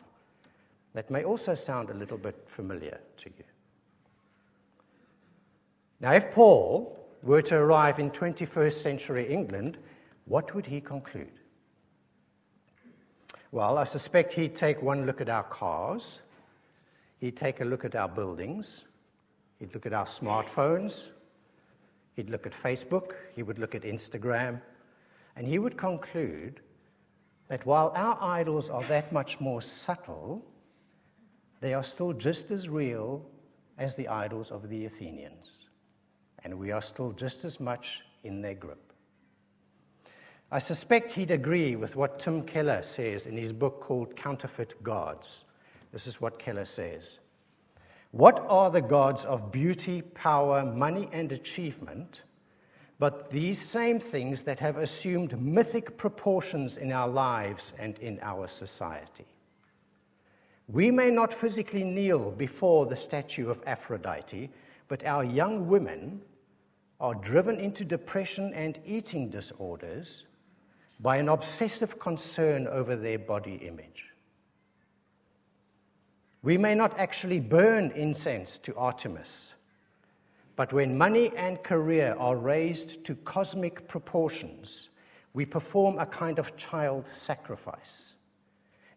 That 0.96 1.10
may 1.10 1.24
also 1.24 1.56
sound 1.56 1.90
a 1.90 1.94
little 1.94 2.18
bit 2.18 2.36
familiar 2.46 3.00
to 3.20 3.30
you. 3.30 3.46
Now, 6.02 6.12
if 6.12 6.30
Paul 6.32 7.00
were 7.24 7.42
to 7.44 7.56
arrive 7.56 8.00
in 8.00 8.12
21st 8.12 8.82
century 8.82 9.32
England, 9.32 9.78
what 10.26 10.54
would 10.54 10.66
he 10.66 10.82
conclude? 10.82 11.40
Well, 13.54 13.78
I 13.78 13.86
suspect 13.86 14.34
he'd 14.34 14.56
take 14.56 14.82
one 14.82 15.06
look 15.06 15.22
at 15.22 15.30
our 15.30 15.44
cars 15.44 16.20
He'd 17.20 17.38
take 17.38 17.62
a 17.62 17.66
look 17.66 17.86
at 17.86 17.96
our 17.96 18.08
buildings, 18.08 18.86
he'd 19.60 19.74
look 19.74 19.86
at 19.86 19.94
our 19.94 20.06
smartphones, 20.06 21.10
he'd 22.16 22.30
look 22.30 22.46
at 22.46 22.54
Facebook, 22.54 23.14
he 23.36 23.44
would 23.44 23.60
look 23.60 23.76
at 23.76 23.84
Instagram, 23.84 24.62
and 25.36 25.48
he 25.48 25.60
would 25.60 25.78
conclude 25.78 26.62
that 27.48 27.66
while 27.66 27.92
our 27.96 28.18
idols 28.22 28.70
are 28.70 28.84
that 28.84 29.12
much 29.12 29.40
more 29.40 29.62
subtle, 29.62 30.44
they 31.62 31.74
are 31.74 31.84
still 31.84 32.14
just 32.14 32.52
as 32.52 32.68
real 32.68 33.26
as 33.78 33.96
the 33.96 34.08
idols 34.08 34.52
of 34.52 34.70
the 34.70 34.86
Athenians, 34.86 35.58
and 36.44 36.58
we 36.58 36.72
are 36.72 36.82
still 36.82 37.12
just 37.12 37.46
as 37.46 37.60
much 37.60 38.02
in 38.24 38.42
their 38.42 38.54
grip. 38.54 38.94
I 40.52 40.60
suspect 40.60 41.12
he'd 41.12 41.32
agree 41.32 41.76
with 41.76 41.96
what 41.96 42.20
Tim 42.20 42.44
Keller 42.44 42.84
says 42.84 43.26
in 43.26 43.36
his 43.36 43.52
book 43.52 43.82
called 43.82 44.16
Counterfeit 44.16 44.82
Gods. 44.84 45.46
This 45.96 46.08
is 46.08 46.20
what 46.20 46.40
Keller 46.40 46.66
says. 46.66 47.20
What 48.12 48.46
are 48.50 48.70
the 48.70 48.82
gods 48.82 49.24
of 49.24 49.50
beauty, 49.50 50.02
power, 50.02 50.66
money, 50.66 51.08
and 51.14 51.32
achievement, 51.32 52.24
but 53.00 53.30
these 53.30 53.62
same 53.62 54.02
things 54.02 54.42
that 54.42 54.60
have 54.60 54.76
assumed 54.76 55.42
mythic 55.42 55.96
proportions 55.96 56.76
in 56.76 56.92
our 56.92 57.08
lives 57.08 57.72
and 57.80 57.98
in 58.00 58.20
our 58.22 58.46
society? 58.46 59.24
We 60.68 60.92
may 60.92 61.12
not 61.12 61.34
physically 61.34 61.86
kneel 61.86 62.32
before 62.32 62.88
the 62.88 62.98
statue 62.98 63.50
of 63.50 63.64
Aphrodite, 63.66 64.50
but 64.90 65.06
our 65.06 65.24
young 65.24 65.70
women 65.70 66.20
are 67.00 67.16
driven 67.16 67.58
into 67.58 67.86
depression 67.86 68.52
and 68.54 68.78
eating 68.86 69.30
disorders 69.30 70.26
by 71.00 71.16
an 71.16 71.30
obsessive 71.30 72.00
concern 72.00 72.68
over 72.68 72.98
their 72.98 73.18
body 73.18 73.56
image. 73.66 74.15
We 76.46 76.60
may 76.60 76.76
not 76.76 77.00
actually 77.00 77.40
burn 77.40 77.90
incense 77.96 78.60
to 78.60 78.76
Artemis, 78.76 79.56
but 80.56 80.72
when 80.72 80.96
money 80.96 81.32
and 81.36 81.62
career 81.64 82.16
are 82.20 82.36
raised 82.36 83.04
to 83.06 83.16
cosmic 83.16 83.88
proportions, 83.88 84.90
we 85.34 85.44
perform 85.48 85.98
a 85.98 86.06
kind 86.06 86.38
of 86.38 86.56
child 86.56 87.06
sacrifice, 87.16 88.14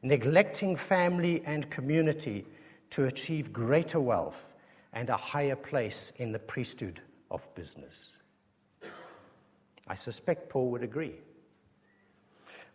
neglecting 0.03 0.77
family 0.77 1.43
and 1.47 1.71
community 1.71 2.45
to 2.91 3.07
achieve 3.07 3.51
greater 3.51 3.99
wealth 3.99 4.55
and 4.93 5.09
a 5.09 5.17
higher 5.17 5.57
place 5.57 6.13
in 6.17 6.33
the 6.33 6.39
priesthood 6.39 7.01
of 7.31 7.49
business. 7.55 8.13
I 9.87 9.95
suspect 9.95 10.51
Paul 10.51 10.69
would 10.73 10.83
agree. 10.83 11.15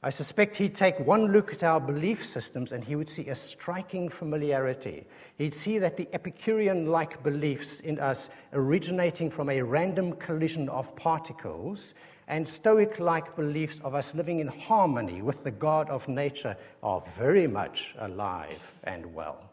I 0.06 0.10
suspect 0.10 0.58
he'd 0.58 0.76
take 0.76 1.00
one 1.00 1.32
look 1.32 1.54
at 1.54 1.64
our 1.64 1.80
belief 1.80 2.26
systems 2.26 2.74
and 2.74 2.84
he 2.84 2.98
would 2.98 3.08
see 3.08 3.30
a 3.30 3.36
striking 3.36 4.10
familiarity. 4.10 5.06
He'd 5.38 5.54
see 5.54 5.80
that 5.80 5.96
the 5.96 6.10
Epicurean 6.12 6.88
like 6.88 7.24
beliefs 7.24 7.80
in 7.80 8.00
us 8.00 8.30
originating 8.52 9.30
from 9.30 9.50
a 9.50 9.62
random 9.62 10.12
collision 10.14 10.68
of 10.68 10.94
particles 10.98 11.94
and 12.28 12.46
Stoic 12.46 13.00
like 13.00 13.34
beliefs 13.38 13.80
of 13.82 13.96
us 13.96 14.14
living 14.14 14.40
in 14.40 14.48
harmony 14.48 15.22
with 15.22 15.46
the 15.46 15.52
God 15.52 15.90
of 15.90 16.06
nature 16.10 16.58
are 16.82 17.02
very 17.18 17.48
much 17.48 17.96
alive 18.00 18.60
and 18.84 19.14
well. 19.14 19.50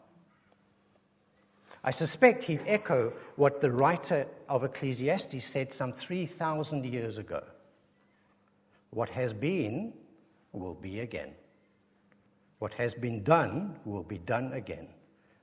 I 1.81 1.91
suspect 1.91 2.43
he'd 2.43 2.63
echo 2.67 3.13
what 3.37 3.61
the 3.61 3.71
writer 3.71 4.27
of 4.49 4.65
Ecclesiastes 4.65 5.45
said 5.45 5.71
some 5.71 5.93
3,000 5.93 6.85
years 6.85 7.17
ago. 7.17 7.41
What 8.89 9.09
has 9.11 9.33
been 9.33 9.93
will 10.53 10.75
be 10.75 10.99
again. 10.99 11.31
What 12.59 12.73
has 12.75 12.93
been 12.93 13.23
done 13.23 13.79
will 13.85 14.03
be 14.03 14.19
done 14.19 14.53
again. 14.53 14.87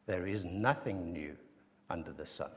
There 0.06 0.26
is 0.26 0.44
nothing 0.44 1.12
new 1.12 1.36
under 1.90 2.12
the 2.12 2.26
sun. 2.26 2.50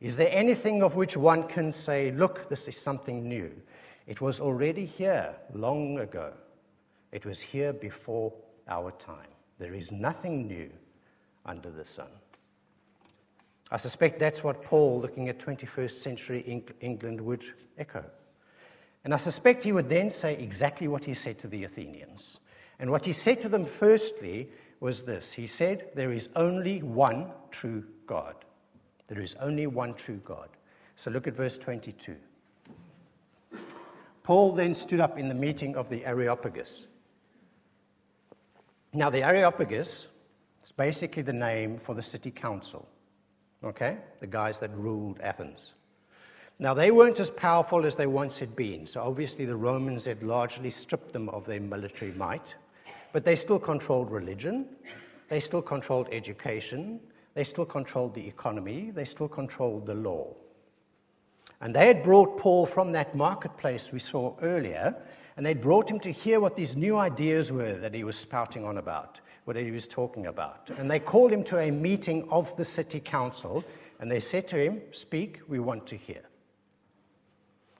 Is 0.00 0.16
there 0.16 0.30
anything 0.32 0.82
of 0.82 0.96
which 0.96 1.16
one 1.16 1.46
can 1.48 1.70
say, 1.70 2.10
look, 2.12 2.48
this 2.48 2.66
is 2.68 2.76
something 2.76 3.28
new? 3.28 3.52
It 4.06 4.20
was 4.20 4.40
already 4.40 4.84
here 4.84 5.34
long 5.54 5.98
ago. 5.98 6.32
It 7.12 7.24
was 7.24 7.40
here 7.40 7.72
before 7.72 8.32
our 8.68 8.90
time. 8.92 9.28
There 9.58 9.74
is 9.74 9.92
nothing 9.92 10.46
new 10.48 10.70
under 11.46 11.70
the 11.70 11.84
sun. 11.84 12.08
I 13.70 13.76
suspect 13.76 14.18
that's 14.18 14.42
what 14.42 14.62
Paul, 14.62 15.00
looking 15.00 15.28
at 15.28 15.38
21st 15.38 15.92
century 15.92 16.64
England, 16.80 17.20
would 17.20 17.44
echo. 17.78 18.04
And 19.04 19.12
I 19.12 19.16
suspect 19.16 19.64
he 19.64 19.72
would 19.72 19.88
then 19.88 20.10
say 20.10 20.34
exactly 20.36 20.88
what 20.88 21.04
he 21.04 21.14
said 21.14 21.38
to 21.40 21.48
the 21.48 21.64
Athenians. 21.64 22.38
And 22.78 22.90
what 22.90 23.04
he 23.04 23.12
said 23.12 23.40
to 23.42 23.48
them, 23.48 23.66
firstly, 23.66 24.48
was 24.80 25.04
this 25.04 25.32
He 25.32 25.46
said, 25.46 25.90
There 25.94 26.12
is 26.12 26.28
only 26.36 26.82
one 26.82 27.30
true 27.50 27.84
God. 28.06 28.34
There 29.08 29.20
is 29.20 29.34
only 29.40 29.66
one 29.66 29.94
true 29.94 30.20
God. 30.24 30.48
So 30.96 31.10
look 31.10 31.26
at 31.26 31.34
verse 31.34 31.58
22. 31.58 32.16
Paul 34.22 34.52
then 34.52 34.74
stood 34.74 35.00
up 35.00 35.18
in 35.18 35.28
the 35.28 35.34
meeting 35.34 35.76
of 35.76 35.88
the 35.88 36.04
Areopagus. 36.04 36.86
Now, 38.92 39.10
the 39.10 39.22
Areopagus 39.22 40.06
is 40.62 40.72
basically 40.72 41.22
the 41.22 41.32
name 41.32 41.78
for 41.78 41.94
the 41.94 42.02
city 42.02 42.30
council, 42.30 42.88
okay? 43.64 43.98
The 44.20 44.26
guys 44.26 44.58
that 44.58 44.70
ruled 44.76 45.18
Athens. 45.20 45.74
Now, 46.62 46.74
they 46.74 46.92
weren't 46.92 47.18
as 47.18 47.28
powerful 47.28 47.84
as 47.84 47.96
they 47.96 48.06
once 48.06 48.38
had 48.38 48.54
been, 48.54 48.86
so 48.86 49.02
obviously 49.02 49.44
the 49.44 49.56
Romans 49.56 50.04
had 50.04 50.22
largely 50.22 50.70
stripped 50.70 51.12
them 51.12 51.28
of 51.30 51.44
their 51.44 51.58
military 51.58 52.12
might, 52.12 52.54
but 53.12 53.24
they 53.24 53.34
still 53.34 53.58
controlled 53.58 54.12
religion, 54.12 54.68
they 55.28 55.40
still 55.40 55.60
controlled 55.60 56.06
education, 56.12 57.00
they 57.34 57.42
still 57.42 57.64
controlled 57.64 58.14
the 58.14 58.24
economy, 58.24 58.92
they 58.94 59.04
still 59.04 59.26
controlled 59.26 59.86
the 59.86 59.94
law. 59.94 60.36
And 61.60 61.74
they 61.74 61.88
had 61.88 62.04
brought 62.04 62.38
Paul 62.38 62.64
from 62.66 62.92
that 62.92 63.16
marketplace 63.16 63.90
we 63.90 63.98
saw 63.98 64.36
earlier, 64.40 64.94
and 65.36 65.44
they'd 65.44 65.60
brought 65.60 65.90
him 65.90 65.98
to 65.98 66.12
hear 66.12 66.38
what 66.38 66.54
these 66.54 66.76
new 66.76 66.96
ideas 66.96 67.50
were 67.50 67.74
that 67.78 67.92
he 67.92 68.04
was 68.04 68.16
spouting 68.16 68.64
on 68.64 68.78
about, 68.78 69.20
what 69.46 69.56
he 69.56 69.72
was 69.72 69.88
talking 69.88 70.26
about. 70.26 70.70
And 70.78 70.88
they 70.88 71.00
called 71.00 71.32
him 71.32 71.42
to 71.42 71.58
a 71.58 71.72
meeting 71.72 72.28
of 72.30 72.56
the 72.56 72.64
city 72.64 73.00
council, 73.00 73.64
and 73.98 74.08
they 74.08 74.20
said 74.20 74.46
to 74.46 74.62
him, 74.62 74.80
Speak, 74.92 75.40
we 75.48 75.58
want 75.58 75.88
to 75.88 75.96
hear. 75.96 76.22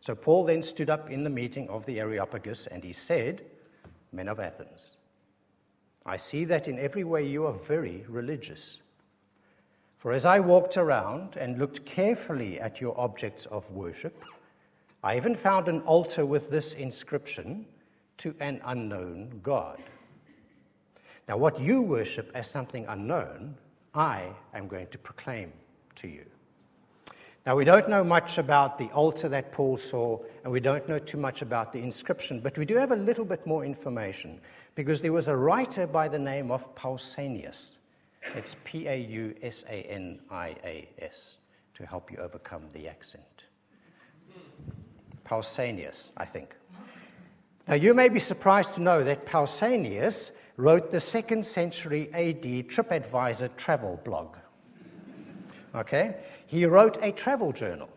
So 0.02 0.16
Paul 0.16 0.44
then 0.44 0.62
stood 0.62 0.90
up 0.90 1.12
in 1.12 1.22
the 1.22 1.30
meeting 1.30 1.68
of 1.68 1.86
the 1.86 2.00
Areopagus, 2.00 2.66
and 2.66 2.82
he 2.82 2.92
said, 2.92 3.44
Men 4.10 4.26
of 4.26 4.40
Athens, 4.40 4.96
I 6.04 6.16
see 6.16 6.44
that 6.46 6.66
in 6.66 6.76
every 6.76 7.04
way 7.04 7.24
you 7.24 7.46
are 7.46 7.52
very 7.52 8.04
religious. 8.08 8.80
For 9.98 10.10
as 10.10 10.26
I 10.26 10.40
walked 10.40 10.76
around 10.76 11.36
and 11.36 11.56
looked 11.56 11.86
carefully 11.86 12.58
at 12.58 12.80
your 12.80 12.98
objects 12.98 13.46
of 13.46 13.70
worship, 13.70 14.24
I 15.04 15.16
even 15.16 15.36
found 15.36 15.68
an 15.68 15.82
altar 15.82 16.26
with 16.26 16.50
this 16.50 16.74
inscription 16.74 17.64
to 18.18 18.34
an 18.40 18.60
unknown 18.64 19.38
God. 19.40 19.78
Now, 21.28 21.36
what 21.36 21.60
you 21.60 21.80
worship 21.80 22.32
as 22.34 22.50
something 22.50 22.86
unknown, 22.88 23.54
I 23.94 24.30
am 24.52 24.66
going 24.66 24.88
to 24.88 24.98
proclaim 24.98 25.52
to 25.94 26.08
you. 26.08 26.24
Now, 27.44 27.56
we 27.56 27.64
don't 27.64 27.88
know 27.88 28.04
much 28.04 28.38
about 28.38 28.78
the 28.78 28.88
altar 28.90 29.28
that 29.28 29.50
Paul 29.50 29.76
saw, 29.76 30.18
and 30.44 30.52
we 30.52 30.60
don't 30.60 30.88
know 30.88 30.98
too 30.98 31.18
much 31.18 31.42
about 31.42 31.72
the 31.72 31.80
inscription, 31.80 32.40
but 32.40 32.56
we 32.56 32.64
do 32.64 32.76
have 32.76 32.92
a 32.92 32.96
little 32.96 33.24
bit 33.24 33.44
more 33.46 33.64
information 33.64 34.40
because 34.74 35.00
there 35.00 35.12
was 35.12 35.26
a 35.28 35.36
writer 35.36 35.86
by 35.86 36.06
the 36.08 36.18
name 36.18 36.50
of 36.50 36.74
Pausanias 36.76 37.76
it's 38.36 38.56
P 38.64 38.86
A 38.86 38.96
U 38.96 39.34
S 39.42 39.64
A 39.68 39.82
N 39.82 40.20
I 40.30 40.56
A 40.64 40.88
S 41.00 41.36
to 41.74 41.86
help 41.86 42.10
you 42.10 42.18
overcome 42.18 42.62
the 42.72 42.88
accent. 42.88 43.24
Pausanias, 45.24 46.08
I 46.16 46.24
think. 46.24 46.54
Now, 47.68 47.74
you 47.74 47.94
may 47.94 48.08
be 48.08 48.20
surprised 48.20 48.74
to 48.74 48.82
know 48.82 49.04
that 49.04 49.24
Pausanias 49.24 50.32
wrote 50.56 50.90
the 50.90 51.00
second 51.00 51.46
century 51.46 52.10
AD 52.12 52.42
TripAdvisor 52.42 53.56
travel 53.56 54.00
blog. 54.04 54.36
Okay? 55.74 56.16
He 56.52 56.66
wrote 56.66 56.98
a 57.00 57.12
travel 57.12 57.50
journal. 57.50 57.88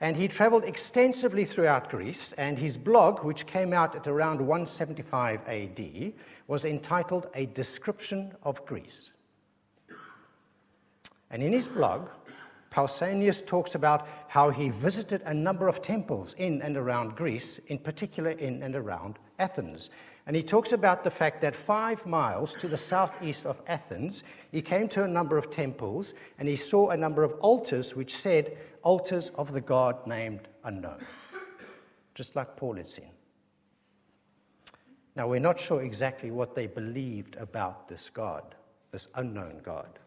And 0.00 0.16
he 0.16 0.28
traveled 0.28 0.62
extensively 0.62 1.44
throughout 1.44 1.90
Greece, 1.90 2.32
and 2.34 2.56
his 2.56 2.76
blog, 2.76 3.24
which 3.24 3.44
came 3.44 3.72
out 3.72 3.96
at 3.96 4.06
around 4.06 4.40
175 4.40 5.40
AD, 5.48 6.12
was 6.46 6.64
entitled 6.64 7.26
A 7.34 7.46
Description 7.46 8.36
of 8.44 8.64
Greece. 8.64 9.10
And 11.28 11.42
in 11.42 11.52
his 11.52 11.66
blog, 11.66 12.08
Pausanias 12.70 13.44
talks 13.44 13.74
about 13.74 14.06
how 14.28 14.50
he 14.50 14.68
visited 14.68 15.20
a 15.22 15.34
number 15.34 15.66
of 15.66 15.82
temples 15.82 16.36
in 16.38 16.62
and 16.62 16.76
around 16.76 17.16
Greece, 17.16 17.58
in 17.66 17.78
particular 17.78 18.30
in 18.30 18.62
and 18.62 18.76
around 18.76 19.18
Athens. 19.40 19.90
And 20.26 20.34
he 20.34 20.42
talks 20.42 20.72
about 20.72 21.04
the 21.04 21.10
fact 21.10 21.42
that 21.42 21.54
five 21.54 22.06
miles 22.06 22.54
to 22.56 22.68
the 22.68 22.78
southeast 22.78 23.44
of 23.44 23.60
Athens, 23.66 24.24
he 24.50 24.62
came 24.62 24.88
to 24.88 25.04
a 25.04 25.08
number 25.08 25.36
of 25.36 25.50
temples 25.50 26.14
and 26.38 26.48
he 26.48 26.56
saw 26.56 26.90
a 26.90 26.96
number 26.96 27.22
of 27.22 27.32
altars 27.40 27.94
which 27.94 28.16
said, 28.16 28.56
Altars 28.82 29.30
of 29.30 29.52
the 29.52 29.60
God 29.60 30.06
named 30.06 30.48
Unknown, 30.64 31.04
just 32.14 32.36
like 32.36 32.56
Paul 32.56 32.76
had 32.76 32.88
seen. 32.88 33.10
Now, 35.16 35.28
we're 35.28 35.40
not 35.40 35.60
sure 35.60 35.82
exactly 35.82 36.30
what 36.30 36.54
they 36.54 36.66
believed 36.66 37.36
about 37.36 37.88
this 37.88 38.10
God, 38.10 38.54
this 38.90 39.08
unknown 39.14 39.60
God. 39.62 39.98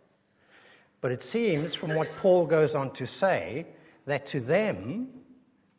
But 1.00 1.12
it 1.12 1.22
seems, 1.22 1.74
from 1.74 1.96
what 1.96 2.10
Paul 2.18 2.46
goes 2.46 2.76
on 2.76 2.92
to 2.94 3.06
say, 3.08 3.68
that 4.06 4.26
to 4.28 4.40
them, 4.40 5.08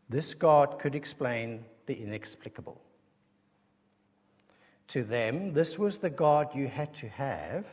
this 0.09 0.33
God 0.33 0.79
could 0.79 0.95
explain 0.95 1.65
the 1.87 1.95
inexplicable. 1.95 2.81
To 4.89 5.05
them, 5.05 5.53
this 5.53 5.79
was 5.79 5.99
the 5.99 6.11
God 6.11 6.55
you 6.55 6.67
had 6.69 6.95
to 6.95 7.09
have 7.09 7.67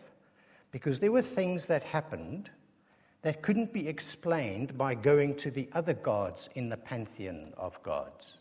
because 0.71 0.99
there 0.99 1.12
were 1.12 1.21
things 1.21 1.67
that 1.67 1.84
happened 1.84 2.49
that 3.21 3.41
couldn't 3.41 3.71
be 3.71 3.88
explained 3.88 4.78
by 4.78 4.93
going 4.93 5.36
to 5.36 5.49
the 5.49 5.69
other 5.73 5.93
gods 5.93 6.49
in 6.56 6.69
the 6.69 6.78
pantheon 6.78 7.54
of 7.58 7.82
gods. 7.82 8.38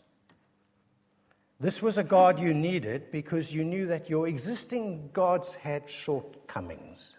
This 1.61 1.81
was 1.81 1.99
a 1.99 2.05
God 2.05 2.41
you 2.41 2.53
needed 2.53 3.13
because 3.13 3.55
you 3.55 3.65
knew 3.65 3.87
that 3.87 4.11
your 4.11 4.27
existing 4.27 5.09
gods 5.13 5.55
had 5.55 5.89
shortcomings. 5.89 7.15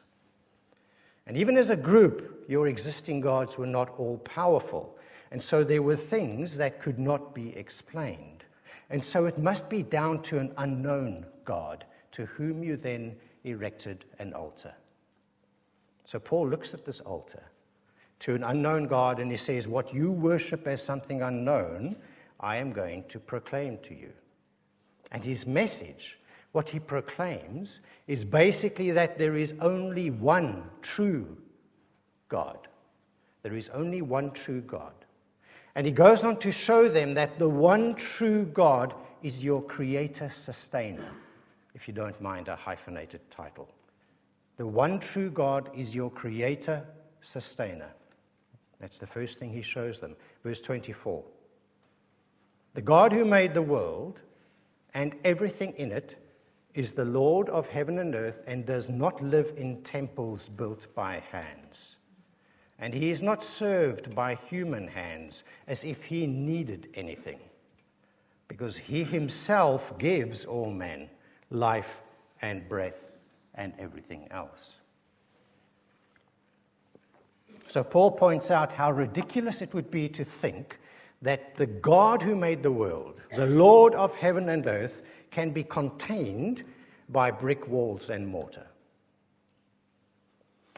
And 1.26 1.38
even 1.38 1.58
as 1.58 1.70
a 1.70 1.78
group, 1.78 2.46
your 2.48 2.68
existing 2.68 3.22
gods 3.22 3.58
were 3.58 3.66
not 3.66 3.98
all 3.98 4.18
powerful. 4.20 4.98
And 5.32 5.42
so 5.42 5.64
there 5.64 5.82
were 5.82 5.96
things 5.96 6.58
that 6.58 6.82
could 6.82 7.00
not 7.00 7.34
be 7.34 7.56
explained. 7.56 8.44
And 8.90 9.04
so 9.04 9.26
it 9.26 9.40
must 9.40 9.70
be 9.70 9.82
down 9.82 10.22
to 10.24 10.38
an 10.38 10.54
unknown 10.58 11.26
God 11.46 11.86
to 12.12 12.26
whom 12.26 12.64
you 12.64 12.78
then 12.78 13.16
erected 13.44 14.06
an 14.20 14.34
altar. 14.34 14.74
So 16.04 16.20
Paul 16.20 16.50
looks 16.50 16.74
at 16.74 16.86
this 16.86 17.00
altar 17.00 17.44
to 18.20 18.36
an 18.36 18.44
unknown 18.44 18.88
God 18.88 19.20
and 19.20 19.30
he 19.32 19.38
says, 19.38 19.68
What 19.68 19.94
you 19.94 20.12
worship 20.12 20.68
as 20.68 20.82
something 20.82 21.22
unknown, 21.22 21.96
I 22.40 22.58
am 22.58 22.72
going 22.72 23.06
to 23.10 23.20
proclaim 23.20 23.78
to 23.80 23.94
you. 23.94 24.12
And 25.12 25.24
his 25.24 25.48
message, 25.48 26.20
what 26.52 26.70
he 26.70 26.80
proclaims, 26.80 27.80
is 28.08 28.26
basically 28.26 28.92
that 28.92 29.18
there 29.18 29.36
is 29.36 29.54
only 29.62 30.10
one 30.10 30.64
true 30.82 31.38
God. 32.30 32.68
There 33.44 33.56
is 33.56 33.70
only 33.70 34.02
one 34.02 34.32
true 34.32 34.62
God. 34.62 34.94
And 35.76 35.86
he 35.86 35.92
goes 35.92 36.24
on 36.24 36.38
to 36.38 36.52
show 36.52 36.88
them 36.88 37.14
that 37.16 37.38
the 37.38 37.50
one 37.50 37.96
true 37.96 38.46
God 38.46 38.94
is 39.22 39.44
your 39.44 39.62
creator 39.62 40.30
sustainer, 40.30 41.12
if 41.76 41.88
you 41.88 41.94
don't 41.94 42.20
mind 42.20 42.48
a 42.48 42.56
hyphenated 42.56 43.22
title. 43.30 43.70
The 44.58 44.66
one 44.66 45.00
true 45.00 45.30
God 45.30 45.70
is 45.76 45.94
your 45.94 46.10
creator 46.10 46.84
sustainer. 47.22 47.92
That's 48.80 48.98
the 48.98 49.08
first 49.08 49.38
thing 49.38 49.52
he 49.52 49.62
shows 49.62 50.00
them. 50.00 50.16
Verse 50.44 50.62
24. 50.62 51.24
The 52.74 52.82
God 52.82 53.12
who 53.12 53.26
made 53.26 53.54
the 53.54 53.62
world 53.62 54.22
and 54.94 55.16
everything 55.24 55.74
in 55.78 55.92
it 55.92 56.18
is 56.74 56.94
the 56.94 57.06
Lord 57.06 57.50
of 57.50 57.68
heaven 57.68 58.00
and 58.00 58.16
earth 58.16 58.44
and 58.48 58.66
does 58.66 58.90
not 58.90 59.22
live 59.22 59.54
in 59.58 59.82
temples 59.82 60.50
built 60.50 60.88
by 60.96 61.22
hands. 61.32 61.98
And 62.80 62.94
he 62.94 63.10
is 63.10 63.22
not 63.22 63.42
served 63.42 64.14
by 64.14 64.36
human 64.36 64.88
hands 64.90 65.44
as 65.68 65.86
if 65.86 66.04
he 66.04 66.28
needed 66.28 66.90
anything, 66.94 67.40
because 68.50 68.78
he 68.78 69.06
himself 69.06 69.98
gives 69.98 70.44
all 70.44 70.70
men 70.70 71.10
life 71.50 72.02
and 72.42 72.68
breath 72.68 73.12
and 73.54 73.74
everything 73.80 74.28
else. 74.32 74.78
So, 77.68 77.84
Paul 77.84 78.12
points 78.12 78.52
out 78.52 78.74
how 78.74 78.92
ridiculous 78.92 79.62
it 79.62 79.74
would 79.74 79.90
be 79.90 80.08
to 80.10 80.24
think 80.24 80.80
that 81.22 81.56
the 81.56 81.66
God 81.66 82.22
who 82.22 82.36
made 82.36 82.62
the 82.62 82.72
world, 82.72 83.20
the 83.36 83.48
Lord 83.48 83.96
of 83.96 84.14
heaven 84.16 84.50
and 84.50 84.66
earth, 84.68 85.02
can 85.32 85.50
be 85.50 85.64
contained 85.64 86.64
by 87.10 87.32
brick 87.32 87.68
walls 87.68 88.10
and 88.10 88.28
mortar. 88.28 88.68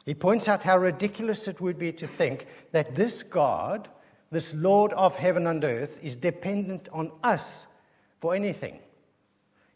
He 0.05 0.13
points 0.13 0.47
out 0.47 0.63
how 0.63 0.77
ridiculous 0.77 1.47
it 1.49 1.59
would 1.59 1.77
be 1.77 1.91
to 1.91 2.07
think 2.07 2.47
that 2.71 2.95
this 2.95 3.23
God, 3.23 3.89
this 4.31 4.53
Lord 4.53 4.93
of 4.93 5.17
heaven 5.17 5.47
and 5.47 5.63
earth, 5.63 5.99
is 6.01 6.15
dependent 6.15 6.87
on 6.93 7.11
us 7.23 7.67
for 8.19 8.33
anything. 8.33 8.79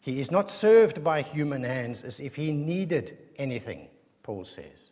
He 0.02 0.18
is 0.18 0.32
not 0.32 0.50
served 0.50 1.04
by 1.04 1.22
human 1.22 1.62
hands 1.62 2.02
as 2.02 2.18
if 2.18 2.34
he 2.34 2.50
needed 2.50 3.16
anything, 3.36 3.86
Paul 4.24 4.44
says. 4.44 4.90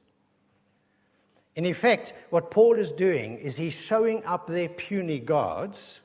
In 1.56 1.66
effect, 1.66 2.14
what 2.30 2.52
Paul 2.52 2.78
is 2.78 2.92
doing 2.92 3.36
is 3.38 3.56
he's 3.56 3.74
showing 3.74 4.24
up 4.24 4.46
their 4.46 4.68
puny 4.68 5.18
gods 5.18 5.98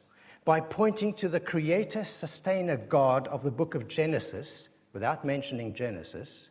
by 0.44 0.60
pointing 0.60 1.14
to 1.14 1.30
the 1.30 1.40
creator 1.40 2.04
sustainer 2.04 2.78
God 2.78 3.28
of 3.28 3.44
the 3.44 3.52
book 3.52 3.76
of 3.76 3.88
Genesis, 3.88 4.70
without 4.92 5.24
mentioning 5.24 5.76
Genesis, 5.76 6.50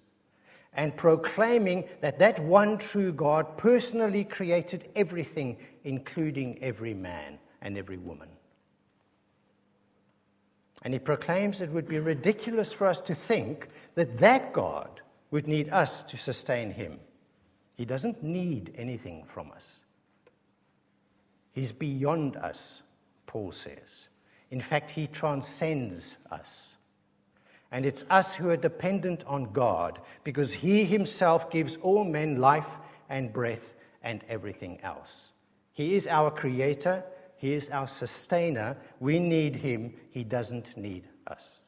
and 0.75 0.97
proclaiming 0.97 1.85
that 2.03 2.21
that 2.21 2.39
one 2.39 2.79
true 2.79 3.13
God 3.13 3.57
personally 3.57 4.23
created 4.23 4.89
everything, 4.95 5.57
including 5.83 6.63
every 6.63 6.95
man 6.95 7.41
and 7.63 7.77
every 7.77 7.97
woman. 7.99 8.29
And 10.85 10.93
he 10.93 11.01
proclaims 11.01 11.61
it 11.61 11.71
would 11.71 11.89
be 11.89 11.99
ridiculous 11.99 12.73
for 12.73 12.87
us 12.87 13.01
to 13.03 13.15
think 13.15 13.69
that 13.95 14.19
that 14.19 14.53
God 14.53 15.01
would 15.31 15.49
need 15.49 15.71
us 15.71 16.03
to 16.05 16.17
sustain 16.17 16.71
him. 16.71 17.01
He 17.75 17.85
doesn't 17.85 18.23
need 18.23 18.73
anything 18.77 19.25
from 19.25 19.51
us. 19.51 19.81
He's 21.53 21.73
beyond 21.73 22.37
us, 22.37 22.83
Paul 23.27 23.51
says. 23.51 24.09
In 24.51 24.61
fact, 24.61 24.91
he 24.91 25.07
transcends 25.07 26.17
us. 26.31 26.75
And 27.73 27.85
it's 27.85 28.05
us 28.11 28.37
who 28.37 28.51
are 28.51 28.57
dependent 28.57 29.25
on 29.27 29.53
God 29.53 30.01
because 30.23 30.53
he 30.53 30.85
himself 30.85 31.51
gives 31.51 31.77
all 31.79 32.05
men 32.05 32.37
life 32.39 32.79
and 33.09 33.33
breath 33.33 33.75
and 34.03 34.23
everything 34.29 34.79
else. 34.83 35.33
He 35.73 35.97
is 35.97 36.07
our 36.07 36.31
creator, 36.31 37.03
He 37.45 37.53
is 37.53 37.69
our 37.69 37.87
sustainer. 37.87 38.75
We 39.01 39.19
need 39.19 39.57
Him, 39.57 39.93
He 40.09 40.25
doesn't 40.25 40.79
need 40.79 41.05
us. 41.27 41.65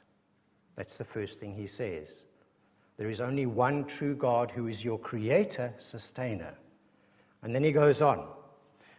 That's 0.75 0.97
the 0.97 1.05
first 1.05 1.39
thing 1.39 1.55
He 1.55 1.67
says. 1.67 2.25
There 2.97 3.11
is 3.11 3.21
only 3.21 3.45
one 3.45 3.85
true 3.85 4.15
God 4.15 4.51
who 4.51 4.69
is 4.69 4.83
your 4.83 4.99
creator, 4.99 5.75
sustainer. 5.77 6.55
And 7.43 7.55
then 7.55 7.63
He 7.63 7.73
goes 7.73 8.01
on. 8.01 8.27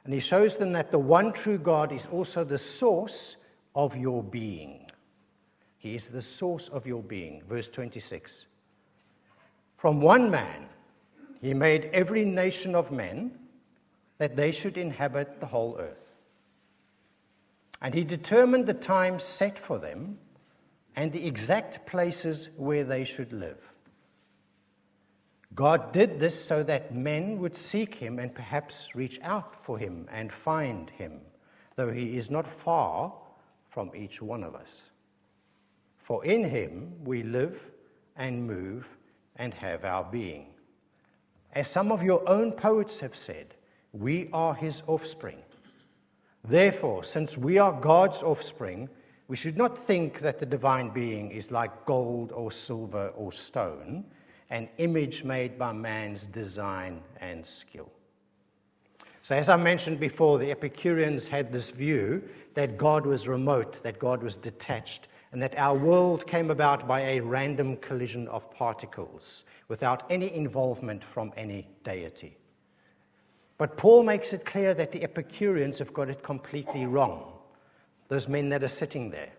And 0.05 0.13
He 0.13 0.19
shows 0.19 0.55
them 0.55 0.71
that 0.73 0.91
the 0.91 0.99
one 0.99 1.33
true 1.33 1.57
God 1.57 1.91
is 1.91 2.05
also 2.11 2.43
the 2.43 2.59
source 2.59 3.37
of 3.73 3.97
your 3.97 4.21
being. 4.21 4.91
He 5.79 5.95
is 5.95 6.11
the 6.11 6.21
source 6.21 6.67
of 6.67 6.85
your 6.85 7.01
being. 7.01 7.41
Verse 7.49 7.69
26. 7.69 8.45
From 9.77 9.99
one 9.99 10.29
man, 10.29 10.67
he 11.41 11.55
made 11.55 11.85
every 11.85 12.23
nation 12.23 12.75
of 12.75 12.91
men 12.91 13.31
that 14.19 14.35
they 14.35 14.51
should 14.51 14.77
inhabit 14.77 15.39
the 15.39 15.47
whole 15.47 15.75
earth. 15.79 16.06
And 17.81 17.93
he 17.93 18.03
determined 18.03 18.65
the 18.65 18.73
time 18.73 19.19
set 19.19 19.57
for 19.59 19.77
them 19.77 20.17
and 20.95 21.11
the 21.11 21.27
exact 21.27 21.85
places 21.85 22.49
where 22.57 22.83
they 22.83 23.03
should 23.03 23.31
live. 23.31 23.71
God 25.53 25.91
did 25.91 26.19
this 26.19 26.39
so 26.43 26.63
that 26.63 26.93
men 26.93 27.39
would 27.39 27.55
seek 27.55 27.95
him 27.95 28.19
and 28.19 28.33
perhaps 28.33 28.95
reach 28.95 29.19
out 29.23 29.55
for 29.55 29.77
him 29.77 30.07
and 30.11 30.31
find 30.31 30.89
him, 30.91 31.19
though 31.75 31.91
he 31.91 32.17
is 32.17 32.29
not 32.29 32.47
far 32.47 33.13
from 33.69 33.91
each 33.95 34.21
one 34.21 34.43
of 34.43 34.55
us. 34.55 34.83
For 35.97 36.23
in 36.25 36.43
him 36.43 36.93
we 37.03 37.23
live 37.23 37.61
and 38.15 38.45
move 38.45 38.97
and 39.35 39.53
have 39.53 39.83
our 39.85 40.03
being. 40.03 40.47
As 41.53 41.67
some 41.67 41.91
of 41.91 42.03
your 42.03 42.27
own 42.29 42.51
poets 42.51 42.99
have 42.99 43.15
said, 43.15 43.55
we 43.93 44.29
are 44.33 44.53
his 44.53 44.83
offspring. 44.87 45.41
Therefore, 46.43 47.03
since 47.03 47.37
we 47.37 47.57
are 47.57 47.73
God's 47.73 48.23
offspring, 48.23 48.89
we 49.27 49.35
should 49.35 49.57
not 49.57 49.77
think 49.77 50.19
that 50.19 50.39
the 50.39 50.45
divine 50.45 50.89
being 50.89 51.31
is 51.31 51.51
like 51.51 51.85
gold 51.85 52.31
or 52.31 52.51
silver 52.51 53.09
or 53.09 53.31
stone, 53.31 54.05
an 54.49 54.69
image 54.77 55.23
made 55.23 55.57
by 55.57 55.73
man's 55.73 56.25
design 56.25 57.01
and 57.19 57.45
skill. 57.45 57.91
So, 59.21 59.35
as 59.35 59.49
I 59.49 59.57
mentioned 59.57 59.99
before, 59.99 60.39
the 60.39 60.51
Epicureans 60.51 61.27
had 61.27 61.51
this 61.51 61.69
view 61.69 62.23
that 62.53 62.77
God 62.77 63.05
was 63.05 63.27
remote, 63.27 63.83
that 63.83 63.99
God 63.99 64.23
was 64.23 64.37
detached, 64.37 65.09
and 65.33 65.41
that 65.41 65.57
our 65.57 65.77
world 65.77 66.25
came 66.25 66.49
about 66.49 66.87
by 66.87 67.01
a 67.01 67.19
random 67.19 67.75
collision 67.77 68.29
of 68.29 68.49
particles 68.51 69.43
without 69.67 70.03
any 70.09 70.33
involvement 70.33 71.03
from 71.03 71.33
any 71.35 71.67
deity. 71.83 72.37
But 73.57 73.77
Paul 73.77 74.03
makes 74.03 74.33
it 74.33 74.45
clear 74.45 74.73
that 74.73 74.91
the 74.91 75.03
Epicureans 75.03 75.79
have 75.79 75.93
got 75.93 76.09
it 76.09 76.21
completely 76.21 76.85
wrong, 76.85 77.33
those 78.07 78.27
men 78.27 78.49
that 78.49 78.63
are 78.63 78.67
sitting 78.67 79.09
there. 79.09 79.31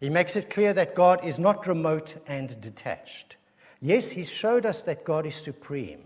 He 0.00 0.10
makes 0.10 0.36
it 0.36 0.50
clear 0.50 0.72
that 0.74 0.94
God 0.94 1.24
is 1.24 1.38
not 1.38 1.66
remote 1.66 2.16
and 2.26 2.60
detached. 2.60 3.36
Yes, 3.80 4.10
he 4.10 4.24
showed 4.24 4.66
us 4.66 4.82
that 4.82 5.04
God 5.04 5.26
is 5.26 5.34
supreme. 5.34 6.02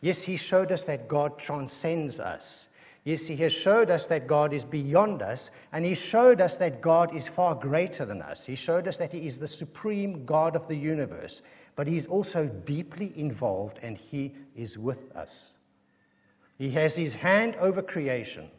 Yes, 0.00 0.22
he 0.22 0.36
showed 0.36 0.72
us 0.72 0.84
that 0.84 1.08
God 1.08 1.38
transcends 1.38 2.20
us. 2.20 2.68
Yes, 3.04 3.26
he 3.26 3.36
has 3.36 3.52
showed 3.52 3.90
us 3.90 4.06
that 4.08 4.26
God 4.26 4.52
is 4.52 4.64
beyond 4.64 5.22
us, 5.22 5.50
and 5.72 5.84
he 5.84 5.94
showed 5.94 6.40
us 6.40 6.58
that 6.58 6.80
God 6.80 7.14
is 7.14 7.26
far 7.26 7.54
greater 7.54 8.04
than 8.04 8.20
us. 8.20 8.44
He 8.44 8.54
showed 8.54 8.86
us 8.86 8.98
that 8.98 9.12
he 9.12 9.26
is 9.26 9.38
the 9.38 9.48
supreme 9.48 10.26
God 10.26 10.54
of 10.56 10.68
the 10.68 10.76
universe, 10.76 11.40
but 11.74 11.86
he's 11.86 12.06
also 12.06 12.48
deeply 12.48 13.12
involved 13.16 13.78
and 13.82 13.96
he 13.96 14.34
is 14.56 14.76
with 14.76 15.14
us. 15.16 15.52
He 16.58 16.70
has 16.72 16.96
his 16.96 17.14
hand 17.14 17.54
over 17.56 17.80
creation. 17.80 18.50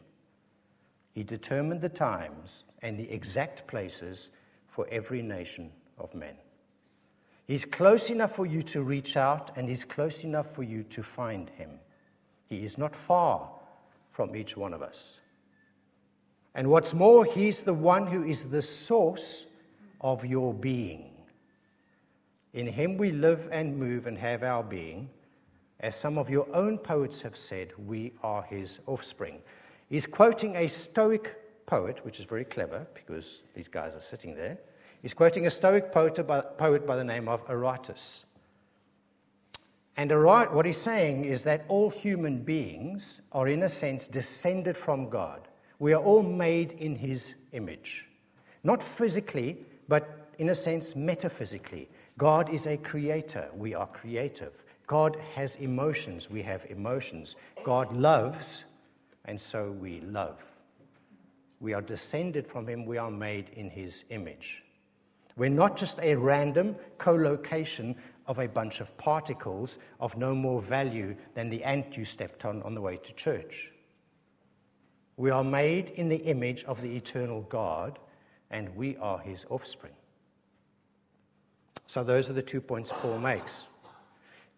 He 1.12 1.22
determined 1.22 1.82
the 1.82 1.88
times 1.88 2.64
and 2.82 2.98
the 2.98 3.10
exact 3.10 3.66
places 3.66 4.30
for 4.68 4.88
every 4.90 5.20
nation 5.20 5.70
of 5.98 6.14
men. 6.14 6.34
He's 7.46 7.64
close 7.64 8.10
enough 8.10 8.36
for 8.36 8.46
you 8.46 8.62
to 8.62 8.82
reach 8.82 9.16
out, 9.16 9.56
and 9.56 9.68
He's 9.68 9.84
close 9.84 10.22
enough 10.22 10.54
for 10.54 10.62
you 10.62 10.84
to 10.84 11.02
find 11.02 11.50
Him. 11.50 11.80
He 12.48 12.64
is 12.64 12.78
not 12.78 12.94
far 12.94 13.50
from 14.12 14.36
each 14.36 14.56
one 14.56 14.72
of 14.72 14.82
us. 14.82 15.18
And 16.54 16.70
what's 16.70 16.94
more, 16.94 17.24
He's 17.24 17.62
the 17.62 17.74
one 17.74 18.06
who 18.06 18.22
is 18.22 18.46
the 18.46 18.62
source 18.62 19.46
of 20.00 20.24
your 20.24 20.54
being. 20.54 21.10
In 22.54 22.68
Him 22.68 22.96
we 22.96 23.10
live 23.10 23.48
and 23.50 23.76
move 23.76 24.06
and 24.06 24.16
have 24.16 24.44
our 24.44 24.62
being. 24.62 25.10
As 25.80 25.96
some 25.96 26.18
of 26.18 26.28
your 26.28 26.46
own 26.54 26.78
poets 26.78 27.22
have 27.22 27.36
said, 27.36 27.72
we 27.86 28.12
are 28.22 28.42
His 28.42 28.80
offspring. 28.86 29.40
He's 29.88 30.06
quoting 30.06 30.56
a 30.56 30.68
Stoic 30.68 31.66
poet, 31.66 32.04
which 32.04 32.20
is 32.20 32.26
very 32.26 32.44
clever 32.44 32.86
because 32.94 33.42
these 33.54 33.68
guys 33.68 33.96
are 33.96 34.00
sitting 34.00 34.34
there. 34.34 34.58
He's 35.00 35.14
quoting 35.14 35.46
a 35.46 35.50
Stoic 35.50 35.90
poet 35.90 36.26
by, 36.26 36.42
poet 36.42 36.86
by 36.86 36.96
the 36.96 37.04
name 37.04 37.28
of 37.28 37.46
Aratus. 37.46 38.24
And 39.96 40.10
what 40.22 40.64
he's 40.64 40.78
saying 40.78 41.24
is 41.24 41.44
that 41.44 41.64
all 41.68 41.90
human 41.90 42.38
beings 42.38 43.22
are, 43.32 43.48
in 43.48 43.62
a 43.62 43.68
sense, 43.68 44.06
descended 44.08 44.76
from 44.76 45.08
God. 45.10 45.48
We 45.78 45.92
are 45.92 46.02
all 46.02 46.22
made 46.22 46.72
in 46.72 46.96
his 46.96 47.34
image. 47.52 48.06
Not 48.62 48.82
physically, 48.82 49.58
but 49.88 50.30
in 50.38 50.50
a 50.50 50.54
sense, 50.54 50.94
metaphysically. 50.94 51.88
God 52.16 52.48
is 52.50 52.66
a 52.66 52.76
creator. 52.76 53.48
We 53.54 53.74
are 53.74 53.86
creative. 53.86 54.52
God 54.90 55.16
has 55.36 55.54
emotions. 55.54 56.28
We 56.28 56.42
have 56.42 56.66
emotions. 56.68 57.36
God 57.62 57.96
loves, 57.96 58.64
and 59.24 59.40
so 59.40 59.70
we 59.70 60.00
love. 60.00 60.42
We 61.60 61.74
are 61.74 61.80
descended 61.80 62.44
from 62.44 62.66
him. 62.66 62.84
We 62.84 62.98
are 62.98 63.08
made 63.08 63.50
in 63.50 63.70
his 63.70 64.02
image. 64.10 64.64
We're 65.36 65.48
not 65.48 65.76
just 65.76 66.00
a 66.00 66.16
random 66.16 66.74
co-location 66.98 67.94
of 68.26 68.40
a 68.40 68.48
bunch 68.48 68.80
of 68.80 68.96
particles 68.96 69.78
of 70.00 70.16
no 70.16 70.34
more 70.34 70.60
value 70.60 71.14
than 71.34 71.50
the 71.50 71.62
ant 71.62 71.96
you 71.96 72.04
stepped 72.04 72.44
on 72.44 72.60
on 72.64 72.74
the 72.74 72.80
way 72.80 72.96
to 72.96 73.12
church. 73.12 73.70
We 75.16 75.30
are 75.30 75.44
made 75.44 75.90
in 75.90 76.08
the 76.08 76.24
image 76.24 76.64
of 76.64 76.82
the 76.82 76.96
eternal 76.96 77.42
God, 77.42 78.00
and 78.50 78.74
we 78.74 78.96
are 78.96 79.20
his 79.20 79.46
offspring. 79.50 79.94
So, 81.86 82.02
those 82.02 82.28
are 82.28 82.32
the 82.32 82.42
two 82.42 82.60
points 82.60 82.90
Paul 82.92 83.20
makes. 83.20 83.68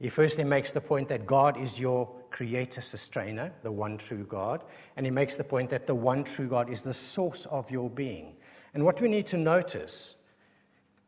He 0.02 0.08
firstly 0.08 0.42
makes 0.42 0.72
the 0.72 0.80
point 0.80 1.06
that 1.10 1.26
God 1.28 1.56
is 1.56 1.78
your 1.78 2.10
creator 2.30 2.80
sustainer, 2.80 3.52
the 3.62 3.70
one 3.70 3.98
true 3.98 4.26
God, 4.28 4.64
and 4.96 5.06
he 5.06 5.12
makes 5.12 5.36
the 5.36 5.44
point 5.44 5.70
that 5.70 5.86
the 5.86 5.94
one 5.94 6.24
true 6.24 6.48
God 6.48 6.68
is 6.68 6.82
the 6.82 6.92
source 6.92 7.46
of 7.46 7.70
your 7.70 7.88
being. 7.88 8.34
And 8.74 8.84
what 8.84 9.00
we 9.00 9.06
need 9.06 9.28
to 9.28 9.36
notice 9.36 10.16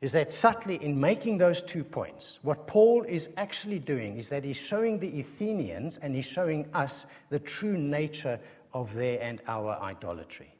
is 0.01 0.13
that 0.13 0.31
subtly, 0.31 0.77
in 0.77 1.01
making 1.01 1.39
those 1.39 1.61
two 1.61 1.83
points, 1.83 2.39
what 2.43 2.69
Paul 2.69 3.03
is 3.03 3.31
actually 3.37 3.81
doing 3.81 4.17
is 4.17 4.29
that 4.29 4.45
he's 4.45 4.57
showing 4.57 5.01
the 5.01 5.19
Athenians 5.19 5.99
and 5.99 6.15
he's 6.15 6.25
showing 6.25 6.69
us 6.73 7.07
the 7.31 7.41
true 7.41 7.77
nature 7.77 8.39
of 8.73 8.95
their 8.95 9.21
and 9.21 9.43
our 9.49 9.77
idolatry. 9.83 10.55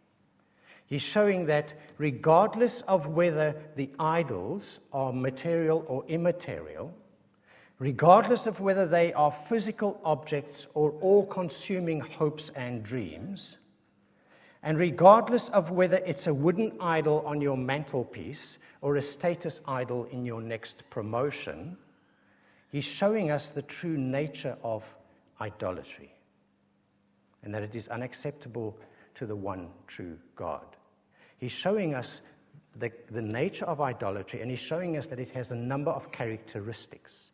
He's 0.87 1.03
showing 1.03 1.47
that 1.47 1.73
regardless 1.99 2.81
of 2.81 3.07
whether 3.07 3.55
the 3.77 3.91
idols 4.01 4.81
are 4.93 5.13
material 5.13 5.85
or 5.87 6.05
immaterial, 6.09 6.93
regardless 7.79 8.47
of 8.47 8.61
whether 8.61 8.87
they 8.87 9.13
are 9.15 9.33
physical 9.33 10.01
objects 10.05 10.67
or 10.75 10.93
all 11.01 11.27
consuming 11.27 12.01
hopes 12.01 12.51
and 12.51 12.83
dreams, 12.83 13.57
and 14.63 14.79
regardless 14.79 15.51
of 15.51 15.71
whether 15.71 15.99
it's 16.07 16.27
a 16.27 16.33
wooden 16.33 16.73
idol 16.81 17.23
on 17.27 17.41
your 17.41 17.57
mantelpiece 17.57 18.59
or 18.81 18.97
a 18.97 19.03
status 19.03 19.61
idol 19.67 20.05
in 20.11 20.25
your 20.25 20.41
next 20.41 20.89
promotion, 20.89 21.77
he's 22.71 22.85
showing 22.85 23.31
us 23.31 23.51
the 23.51 23.63
true 23.63 23.99
nature 23.99 24.57
of 24.63 24.83
idolatry 25.41 26.15
and 27.43 27.55
that 27.55 27.63
it 27.63 27.75
is 27.75 27.89
unacceptable 27.89 28.79
to 29.15 29.27
the 29.27 29.37
one 29.37 29.69
true 29.87 30.17
God. 30.35 30.65
He's 31.37 31.53
showing 31.53 31.95
us 31.95 32.23
the, 32.77 32.91
the 33.11 33.21
nature 33.21 33.67
of 33.67 33.83
idolatry 33.83 34.41
and 34.41 34.51
he's 34.51 34.61
showing 34.61 34.97
us 34.97 35.07
that 35.09 35.21
it 35.21 35.29
has 35.31 35.51
a 35.51 35.57
number 35.57 35.91
of 35.91 36.11
characteristics 36.11 37.33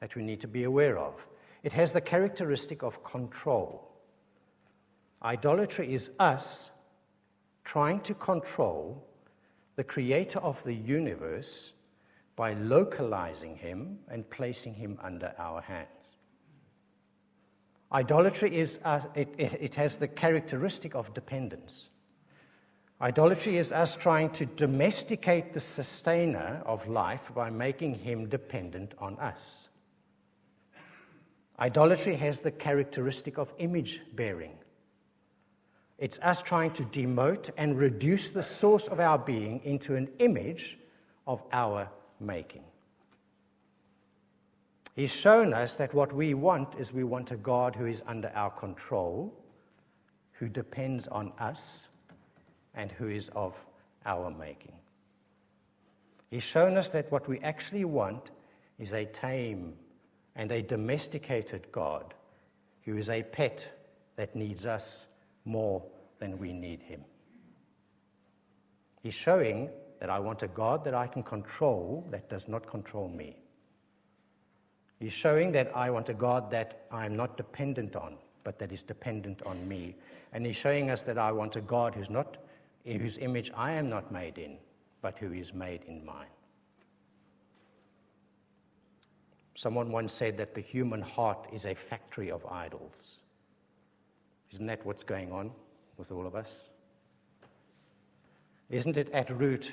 that 0.00 0.14
we 0.14 0.22
need 0.22 0.40
to 0.40 0.48
be 0.48 0.64
aware 0.64 0.98
of. 0.98 1.26
It 1.62 1.72
has 1.72 1.92
the 1.92 2.00
characteristic 2.00 2.82
of 2.82 3.02
control. 3.02 3.90
Idolatry 5.22 5.92
is 5.92 6.10
us 6.18 6.70
trying 7.64 8.00
to 8.00 8.14
control 8.14 9.06
the 9.76 9.84
creator 9.84 10.38
of 10.38 10.62
the 10.64 10.74
universe 10.74 11.72
by 12.36 12.52
localizing 12.54 13.56
him 13.56 13.98
and 14.08 14.28
placing 14.30 14.74
him 14.74 14.98
under 15.02 15.34
our 15.38 15.60
hands. 15.60 15.88
Idolatry 17.92 18.54
is, 18.54 18.78
uh, 18.84 19.00
it, 19.14 19.34
it 19.38 19.74
has 19.76 19.96
the 19.96 20.08
characteristic 20.08 20.94
of 20.94 21.14
dependence. 21.14 21.88
Idolatry 23.00 23.58
is 23.58 23.72
us 23.72 23.94
trying 23.94 24.30
to 24.30 24.46
domesticate 24.46 25.52
the 25.52 25.60
sustainer 25.60 26.62
of 26.64 26.88
life 26.88 27.30
by 27.34 27.50
making 27.50 27.94
him 27.94 28.28
dependent 28.28 28.94
on 28.98 29.18
us. 29.18 29.68
Idolatry 31.58 32.14
has 32.16 32.42
the 32.42 32.50
characteristic 32.50 33.38
of 33.38 33.52
image 33.58 34.02
bearing. 34.14 34.58
It's 35.98 36.18
us 36.20 36.42
trying 36.42 36.72
to 36.72 36.82
demote 36.82 37.50
and 37.56 37.78
reduce 37.78 38.30
the 38.30 38.42
source 38.42 38.88
of 38.88 39.00
our 39.00 39.18
being 39.18 39.60
into 39.64 39.96
an 39.96 40.08
image 40.18 40.78
of 41.26 41.42
our 41.52 41.88
making. 42.20 42.64
He's 44.94 45.14
shown 45.14 45.54
us 45.54 45.76
that 45.76 45.94
what 45.94 46.12
we 46.12 46.34
want 46.34 46.74
is 46.78 46.92
we 46.92 47.04
want 47.04 47.30
a 47.30 47.36
God 47.36 47.76
who 47.76 47.86
is 47.86 48.02
under 48.06 48.30
our 48.34 48.50
control, 48.50 49.34
who 50.32 50.48
depends 50.48 51.06
on 51.06 51.32
us, 51.38 51.88
and 52.74 52.92
who 52.92 53.08
is 53.08 53.30
of 53.30 53.54
our 54.04 54.30
making. 54.30 54.72
He's 56.30 56.42
shown 56.42 56.76
us 56.76 56.90
that 56.90 57.10
what 57.10 57.28
we 57.28 57.40
actually 57.40 57.84
want 57.84 58.30
is 58.78 58.92
a 58.92 59.06
tame 59.06 59.74
and 60.36 60.52
a 60.52 60.62
domesticated 60.62 61.66
God 61.72 62.14
who 62.82 62.96
is 62.96 63.08
a 63.08 63.22
pet 63.22 63.66
that 64.16 64.36
needs 64.36 64.66
us 64.66 65.06
more 65.44 65.82
than 66.18 66.38
we 66.38 66.52
need 66.52 66.82
him. 66.82 67.02
He's 69.02 69.14
showing 69.14 69.70
that 70.00 70.10
I 70.10 70.18
want 70.18 70.42
a 70.42 70.48
God 70.48 70.84
that 70.84 70.94
I 70.94 71.06
can 71.06 71.22
control 71.22 72.06
that 72.10 72.28
does 72.28 72.48
not 72.48 72.66
control 72.66 73.08
me. 73.08 73.36
He's 74.98 75.12
showing 75.12 75.52
that 75.52 75.74
I 75.76 75.90
want 75.90 76.08
a 76.08 76.14
God 76.14 76.50
that 76.50 76.86
I'm 76.90 77.16
not 77.16 77.36
dependent 77.36 77.96
on, 77.96 78.16
but 78.44 78.58
that 78.58 78.72
is 78.72 78.82
dependent 78.82 79.42
on 79.42 79.66
me. 79.68 79.94
And 80.32 80.44
he's 80.44 80.56
showing 80.56 80.90
us 80.90 81.02
that 81.02 81.18
I 81.18 81.32
want 81.32 81.56
a 81.56 81.60
God 81.60 81.94
who's 81.94 82.10
not, 82.10 82.38
whose 82.84 83.18
image 83.18 83.50
I 83.54 83.72
am 83.72 83.88
not 83.88 84.10
made 84.10 84.38
in, 84.38 84.56
but 85.02 85.18
who 85.18 85.32
is 85.32 85.52
made 85.52 85.82
in 85.86 86.04
mine. 86.04 86.26
Someone 89.56 89.90
once 89.90 90.12
said 90.12 90.36
that 90.36 90.54
the 90.54 90.60
human 90.60 91.00
heart 91.00 91.48
is 91.50 91.64
a 91.64 91.74
factory 91.74 92.30
of 92.30 92.44
idols. 92.44 93.20
Isn't 94.52 94.66
that 94.66 94.84
what's 94.84 95.02
going 95.02 95.32
on 95.32 95.50
with 95.96 96.12
all 96.12 96.26
of 96.26 96.34
us? 96.34 96.68
Isn't 98.68 98.98
it 98.98 99.10
at 99.12 99.30
root 99.30 99.72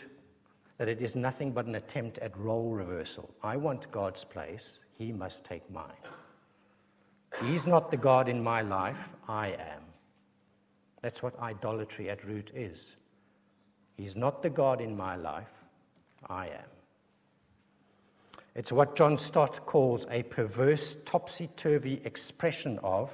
that 0.77 0.87
it 0.87 1.01
is 1.01 1.17
nothing 1.17 1.51
but 1.51 1.65
an 1.65 1.75
attempt 1.75 2.17
at 2.19 2.35
role 2.37 2.71
reversal? 2.71 3.35
I 3.43 3.57
want 3.57 3.91
God's 3.91 4.23
place, 4.23 4.79
he 4.97 5.11
must 5.11 5.43
take 5.43 5.69
mine. 5.69 5.91
He's 7.43 7.67
not 7.67 7.91
the 7.91 7.97
God 7.97 8.29
in 8.29 8.41
my 8.41 8.61
life, 8.61 9.09
I 9.27 9.49
am. 9.49 9.81
That's 11.01 11.21
what 11.21 11.37
idolatry 11.41 12.09
at 12.09 12.23
root 12.23 12.53
is. 12.55 12.95
He's 13.97 14.15
not 14.15 14.41
the 14.43 14.49
God 14.49 14.79
in 14.79 14.95
my 14.95 15.17
life, 15.17 15.51
I 16.29 16.47
am. 16.47 16.72
It's 18.55 18.71
what 18.71 18.95
John 18.95 19.17
Stott 19.17 19.65
calls 19.65 20.05
a 20.11 20.23
perverse, 20.23 20.97
topsy 21.05 21.49
turvy 21.55 22.01
expression 22.03 22.79
of 22.83 23.11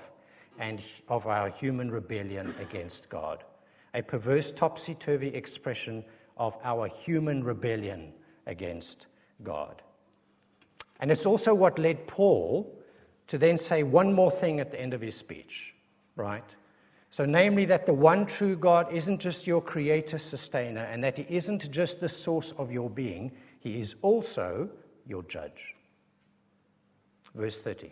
and 0.60 0.82
of 1.08 1.28
our 1.28 1.50
human 1.50 1.90
rebellion 1.90 2.54
against 2.60 3.10
God. 3.10 3.46
A 3.94 4.02
perverse, 4.02 4.52
topsy 4.52 4.96
turvy 4.96 5.30
expression 5.30 6.04
of 6.38 6.58
our 6.64 6.88
human 6.88 7.44
rebellion 7.44 8.12
against 8.48 9.08
God. 9.44 9.82
And 11.00 11.10
it's 11.10 11.26
also 11.26 11.54
what 11.54 11.80
led 11.80 12.06
Paul 12.06 12.76
to 13.28 13.38
then 13.38 13.58
say 13.58 13.84
one 13.84 14.12
more 14.14 14.32
thing 14.32 14.60
at 14.60 14.72
the 14.72 14.82
end 14.82 14.94
of 14.94 15.02
his 15.02 15.16
speech, 15.16 15.74
right? 16.18 16.56
So, 17.12 17.26
namely, 17.26 17.66
that 17.66 17.86
the 17.86 17.94
one 17.94 18.26
true 18.26 18.56
God 18.56 18.92
isn't 18.92 19.20
just 19.20 19.48
your 19.48 19.62
creator, 19.62 20.18
sustainer, 20.18 20.82
and 20.82 21.04
that 21.04 21.18
he 21.18 21.26
isn't 21.30 21.72
just 21.72 22.02
the 22.02 22.10
source 22.10 22.52
of 22.58 22.72
your 22.72 22.90
being, 22.90 23.32
he 23.60 23.80
is 23.80 23.96
also 24.02 24.70
your 25.10 25.24
judge. 25.24 25.76
Verse 27.36 27.60
30. 27.60 27.92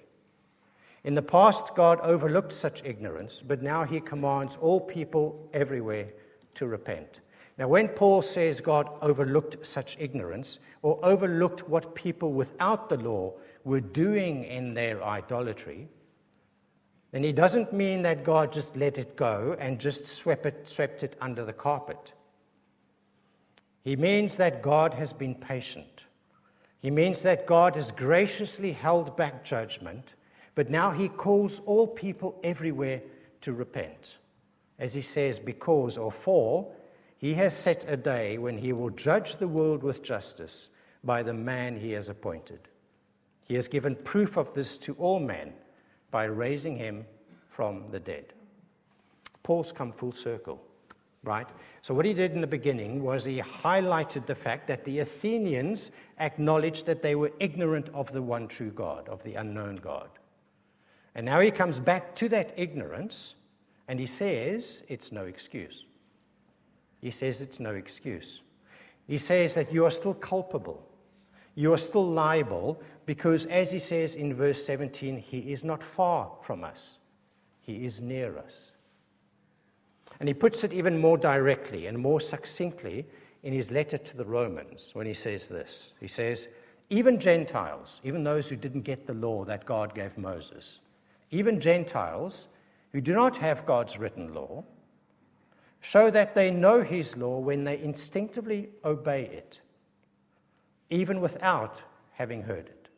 In 1.03 1.15
the 1.15 1.21
past, 1.21 1.75
God 1.75 1.99
overlooked 2.01 2.51
such 2.51 2.83
ignorance, 2.83 3.41
but 3.45 3.61
now 3.61 3.83
he 3.83 3.99
commands 3.99 4.57
all 4.57 4.79
people 4.79 5.49
everywhere 5.53 6.09
to 6.55 6.67
repent. 6.67 7.21
Now, 7.57 7.67
when 7.67 7.87
Paul 7.87 8.21
says 8.21 8.61
God 8.61 8.89
overlooked 9.01 9.65
such 9.65 9.97
ignorance, 9.99 10.59
or 10.81 10.99
overlooked 11.03 11.67
what 11.67 11.95
people 11.95 12.33
without 12.33 12.89
the 12.89 12.97
law 12.97 13.33
were 13.63 13.81
doing 13.81 14.43
in 14.43 14.73
their 14.73 15.03
idolatry, 15.03 15.87
then 17.11 17.23
he 17.23 17.31
doesn't 17.31 17.73
mean 17.73 18.01
that 18.03 18.23
God 18.23 18.51
just 18.51 18.75
let 18.75 18.97
it 18.97 19.15
go 19.15 19.55
and 19.59 19.79
just 19.79 20.05
swept 20.05 20.45
it, 20.45 20.67
swept 20.67 21.03
it 21.03 21.15
under 21.19 21.45
the 21.45 21.53
carpet. 21.53 22.13
He 23.83 23.95
means 23.95 24.37
that 24.37 24.61
God 24.61 24.93
has 24.93 25.13
been 25.13 25.33
patient. 25.33 25.96
He 26.79 26.91
means 26.91 27.23
that 27.23 27.47
God 27.47 27.75
has 27.75 27.91
graciously 27.91 28.71
held 28.71 29.17
back 29.17 29.43
judgment, 29.43 30.13
but 30.55 30.69
now 30.69 30.91
he 30.91 31.09
calls 31.09 31.59
all 31.65 31.87
people 31.87 32.39
everywhere 32.43 33.01
to 33.41 33.53
repent. 33.53 34.17
As 34.79 34.93
he 34.93 35.01
says, 35.01 35.39
because 35.39 35.97
or 35.97 36.11
for 36.11 36.71
he 37.17 37.33
has 37.33 37.55
set 37.55 37.85
a 37.87 37.97
day 37.97 38.37
when 38.37 38.57
he 38.59 38.73
will 38.73 38.91
judge 38.91 39.37
the 39.37 39.47
world 39.47 39.81
with 39.81 40.03
justice 40.03 40.69
by 41.03 41.23
the 41.23 41.33
man 41.33 41.77
he 41.77 41.91
has 41.93 42.09
appointed. 42.09 42.59
He 43.45 43.55
has 43.55 43.67
given 43.67 43.95
proof 43.95 44.37
of 44.37 44.53
this 44.53 44.77
to 44.79 44.93
all 44.95 45.19
men 45.19 45.53
by 46.11 46.25
raising 46.25 46.77
him 46.77 47.05
from 47.49 47.85
the 47.89 47.99
dead. 47.99 48.33
Paul's 49.41 49.71
come 49.71 49.91
full 49.91 50.11
circle, 50.11 50.61
right? 51.27 51.47
So, 51.81 51.93
what 51.93 52.05
he 52.05 52.13
did 52.13 52.31
in 52.31 52.41
the 52.41 52.47
beginning 52.47 53.03
was 53.03 53.25
he 53.25 53.39
highlighted 53.39 54.25
the 54.25 54.33
fact 54.33 54.67
that 54.67 54.85
the 54.85 54.99
Athenians 54.99 55.91
acknowledged 56.19 56.85
that 56.87 57.03
they 57.03 57.13
were 57.13 57.31
ignorant 57.39 57.89
of 57.93 58.11
the 58.11 58.21
one 58.21 58.47
true 58.47 58.71
God, 58.71 59.07
of 59.09 59.21
the 59.23 59.35
unknown 59.35 59.75
God. 59.75 60.09
And 61.13 61.25
now 61.25 61.39
he 61.39 61.51
comes 61.51 61.79
back 61.79 62.15
to 62.15 62.29
that 62.29 62.53
ignorance 62.57 63.35
and 63.87 63.99
he 63.99 64.05
says 64.05 64.83
it's 64.87 65.11
no 65.11 65.25
excuse. 65.25 65.85
He 67.01 67.11
says 67.11 67.41
it's 67.41 67.59
no 67.59 67.71
excuse. 67.71 68.41
He 69.07 69.17
says 69.17 69.55
that 69.55 69.71
you 69.71 69.85
are 69.85 69.91
still 69.91 70.13
culpable. 70.13 70.83
You 71.55 71.73
are 71.73 71.77
still 71.77 72.07
liable 72.07 72.81
because, 73.05 73.45
as 73.47 73.71
he 73.71 73.79
says 73.79 74.15
in 74.15 74.33
verse 74.33 74.63
17, 74.63 75.17
he 75.17 75.51
is 75.51 75.63
not 75.63 75.83
far 75.83 76.31
from 76.41 76.63
us, 76.63 76.99
he 77.61 77.83
is 77.83 77.99
near 78.01 78.37
us. 78.37 78.73
And 80.19 80.27
he 80.27 80.33
puts 80.33 80.63
it 80.63 80.73
even 80.73 80.97
more 80.99 81.17
directly 81.17 81.87
and 81.87 81.97
more 81.97 82.19
succinctly 82.19 83.05
in 83.43 83.53
his 83.53 83.71
letter 83.71 83.97
to 83.97 84.17
the 84.17 84.25
Romans 84.25 84.91
when 84.93 85.05
he 85.05 85.13
says 85.13 85.47
this. 85.47 85.93
He 85.99 86.07
says, 86.07 86.47
Even 86.89 87.19
Gentiles, 87.19 88.01
even 88.03 88.23
those 88.23 88.49
who 88.49 88.55
didn't 88.55 88.81
get 88.81 89.05
the 89.05 89.13
law 89.13 89.45
that 89.45 89.65
God 89.65 89.93
gave 89.93 90.17
Moses, 90.17 90.79
even 91.31 91.59
Gentiles 91.59 92.47
who 92.91 93.01
do 93.01 93.13
not 93.13 93.37
have 93.37 93.65
God's 93.65 93.97
written 93.97 94.33
law, 94.33 94.63
show 95.81 96.09
that 96.09 96.35
they 96.35 96.51
know 96.51 96.81
His 96.81 97.15
law 97.15 97.39
when 97.39 97.63
they 97.63 97.79
instinctively 97.79 98.69
obey 98.83 99.25
it, 99.25 99.61
even 100.89 101.21
without 101.21 101.83
having 102.13 102.43
heard 102.43 102.67
it. 102.67 102.89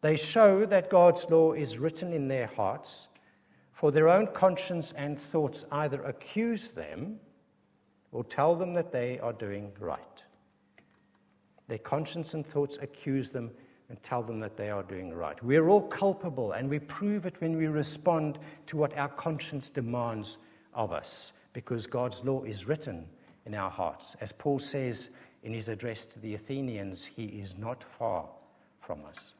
They 0.00 0.16
show 0.16 0.66
that 0.66 0.90
God's 0.90 1.28
law 1.30 1.52
is 1.52 1.78
written 1.78 2.12
in 2.12 2.28
their 2.28 2.46
hearts, 2.46 3.08
for 3.84 3.92
their 3.92 4.08
own 4.08 4.26
conscience 4.28 4.92
and 4.92 5.20
thoughts 5.20 5.66
either 5.70 6.02
accuse 6.04 6.70
them 6.70 7.20
or 8.12 8.24
tell 8.24 8.56
them 8.56 8.72
that 8.72 8.90
they 8.90 9.18
are 9.18 9.34
doing 9.34 9.70
right. 9.78 10.22
Their 11.68 11.76
conscience 11.76 12.32
and 12.32 12.46
thoughts 12.46 12.78
accuse 12.80 13.28
them 13.28 13.50
and 13.90 14.02
tell 14.02 14.22
them 14.22 14.40
that 14.40 14.56
they 14.56 14.70
are 14.70 14.84
doing 14.84 15.12
right. 15.12 15.36
We're 15.44 15.68
all 15.68 15.82
culpable, 15.82 16.52
and 16.52 16.70
we 16.70 16.78
prove 16.78 17.26
it 17.26 17.38
when 17.42 17.58
we 17.58 17.66
respond 17.66 18.38
to 18.68 18.78
what 18.78 18.96
our 18.96 19.10
conscience 19.10 19.68
demands 19.68 20.38
of 20.72 20.90
us 20.90 21.34
because 21.52 21.86
God's 21.86 22.24
law 22.24 22.42
is 22.44 22.66
written 22.66 23.04
in 23.44 23.54
our 23.54 23.70
hearts. 23.70 24.16
As 24.18 24.32
Paul 24.32 24.60
says 24.60 25.10
in 25.42 25.52
his 25.52 25.68
address 25.68 26.06
to 26.06 26.18
the 26.20 26.32
Athenians, 26.32 27.04
he 27.04 27.24
is 27.24 27.58
not 27.58 27.84
far 27.84 28.30
from 28.80 29.04
us. 29.04 29.34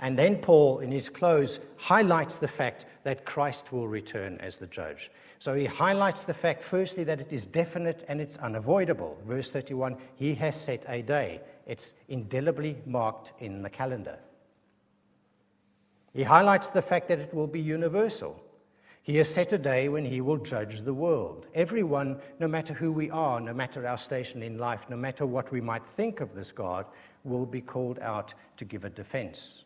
And 0.00 0.18
then 0.18 0.36
Paul, 0.36 0.80
in 0.80 0.90
his 0.90 1.08
close, 1.08 1.60
highlights 1.76 2.38
the 2.38 2.48
fact 2.48 2.86
that 3.04 3.24
Christ 3.24 3.72
will 3.72 3.88
return 3.88 4.38
as 4.40 4.58
the 4.58 4.66
judge. 4.66 5.10
So 5.38 5.54
he 5.54 5.66
highlights 5.66 6.24
the 6.24 6.34
fact, 6.34 6.62
firstly, 6.62 7.04
that 7.04 7.20
it 7.20 7.32
is 7.32 7.46
definite 7.46 8.04
and 8.08 8.20
it's 8.20 8.38
unavoidable. 8.38 9.18
Verse 9.26 9.50
31 9.50 9.96
He 10.16 10.34
has 10.36 10.60
set 10.60 10.84
a 10.88 11.02
day, 11.02 11.40
it's 11.66 11.94
indelibly 12.08 12.76
marked 12.86 13.32
in 13.38 13.62
the 13.62 13.70
calendar. 13.70 14.18
He 16.14 16.22
highlights 16.22 16.70
the 16.70 16.82
fact 16.82 17.08
that 17.08 17.18
it 17.18 17.34
will 17.34 17.48
be 17.48 17.60
universal. 17.60 18.40
He 19.02 19.16
has 19.16 19.28
set 19.28 19.52
a 19.52 19.58
day 19.58 19.90
when 19.90 20.06
he 20.06 20.22
will 20.22 20.38
judge 20.38 20.80
the 20.80 20.94
world. 20.94 21.46
Everyone, 21.54 22.20
no 22.40 22.48
matter 22.48 22.72
who 22.72 22.90
we 22.90 23.10
are, 23.10 23.38
no 23.38 23.52
matter 23.52 23.86
our 23.86 23.98
station 23.98 24.42
in 24.42 24.56
life, 24.56 24.86
no 24.88 24.96
matter 24.96 25.26
what 25.26 25.52
we 25.52 25.60
might 25.60 25.86
think 25.86 26.20
of 26.20 26.34
this 26.34 26.52
God, 26.52 26.86
will 27.22 27.44
be 27.44 27.60
called 27.60 27.98
out 27.98 28.32
to 28.56 28.64
give 28.64 28.84
a 28.84 28.90
defense. 28.90 29.63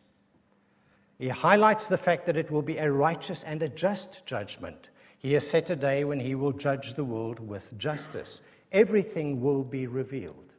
He 1.19 1.27
highlights 1.27 1.87
the 1.87 1.97
fact 1.97 2.25
that 2.25 2.37
it 2.37 2.49
will 2.49 2.61
be 2.61 2.77
a 2.77 2.89
righteous 2.89 3.43
and 3.43 3.61
a 3.61 3.67
just 3.67 4.25
judgment. 4.25 4.89
He 5.17 5.33
has 5.33 5.47
set 5.47 5.69
a 5.69 5.75
day 5.75 6.05
when 6.05 6.21
he 6.21 6.33
will 6.33 6.53
judge 6.53 6.93
the 6.93 7.03
world 7.03 7.41
with 7.41 7.77
justice. 7.77 8.41
Everything 8.71 9.41
will 9.41 9.65
be 9.65 9.85
revealed. 9.85 10.53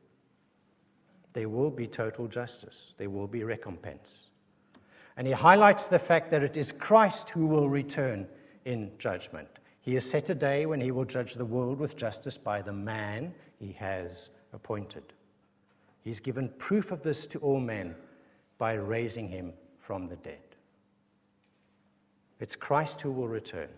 There 1.33 1.49
will 1.49 1.71
be 1.71 1.87
total 1.87 2.29
justice, 2.29 2.93
there 2.99 3.09
will 3.09 3.27
be 3.27 3.43
recompense. 3.43 4.29
And 5.17 5.27
he 5.27 5.33
highlights 5.33 5.87
the 5.87 5.99
fact 5.99 6.31
that 6.31 6.43
it 6.43 6.57
is 6.57 6.73
Christ 6.73 7.31
who 7.31 7.47
will 7.47 7.69
return 7.69 8.27
in 8.65 8.91
judgment. 8.99 9.49
He 9.81 9.95
has 9.95 10.09
set 10.09 10.29
a 10.29 10.35
day 10.35 10.67
when 10.67 10.81
he 10.81 10.91
will 10.91 11.07
judge 11.07 11.35
the 11.35 11.45
world 11.45 11.79
with 11.79 11.97
justice 11.97 12.37
by 12.37 12.61
the 12.61 12.73
man 12.73 13.33
he 13.59 13.73
has 13.73 14.29
appointed. 14.53 15.15
He's 16.03 16.21
given 16.21 16.51
proof 16.59 16.93
of 16.93 17.03
this 17.03 17.27
to 17.29 17.39
all 17.39 17.61
men 17.61 17.95
by 18.59 18.75
raising 18.75 19.29
him 19.29 19.55
from 19.79 20.07
the 20.07 20.17
dead. 20.17 20.50
It's 22.41 22.57
Christ 22.57 23.03
who 23.03 23.13
will 23.13 23.29
return. 23.29 23.69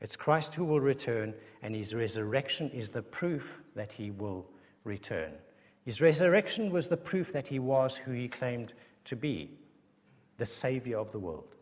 It's 0.00 0.16
Christ 0.16 0.54
who 0.54 0.64
will 0.64 0.80
return, 0.80 1.34
and 1.60 1.74
his 1.74 1.92
resurrection 1.92 2.70
is 2.70 2.88
the 2.88 3.02
proof 3.02 3.60
that 3.74 3.92
he 3.92 4.12
will 4.12 4.46
return. 4.84 5.32
His 5.84 6.00
resurrection 6.00 6.70
was 6.70 6.86
the 6.86 6.96
proof 6.96 7.32
that 7.32 7.48
he 7.48 7.58
was 7.58 7.96
who 7.96 8.12
he 8.12 8.28
claimed 8.28 8.74
to 9.04 9.16
be 9.16 9.50
the 10.36 10.46
Savior 10.46 10.98
of 10.98 11.10
the 11.10 11.18
world. 11.18 11.56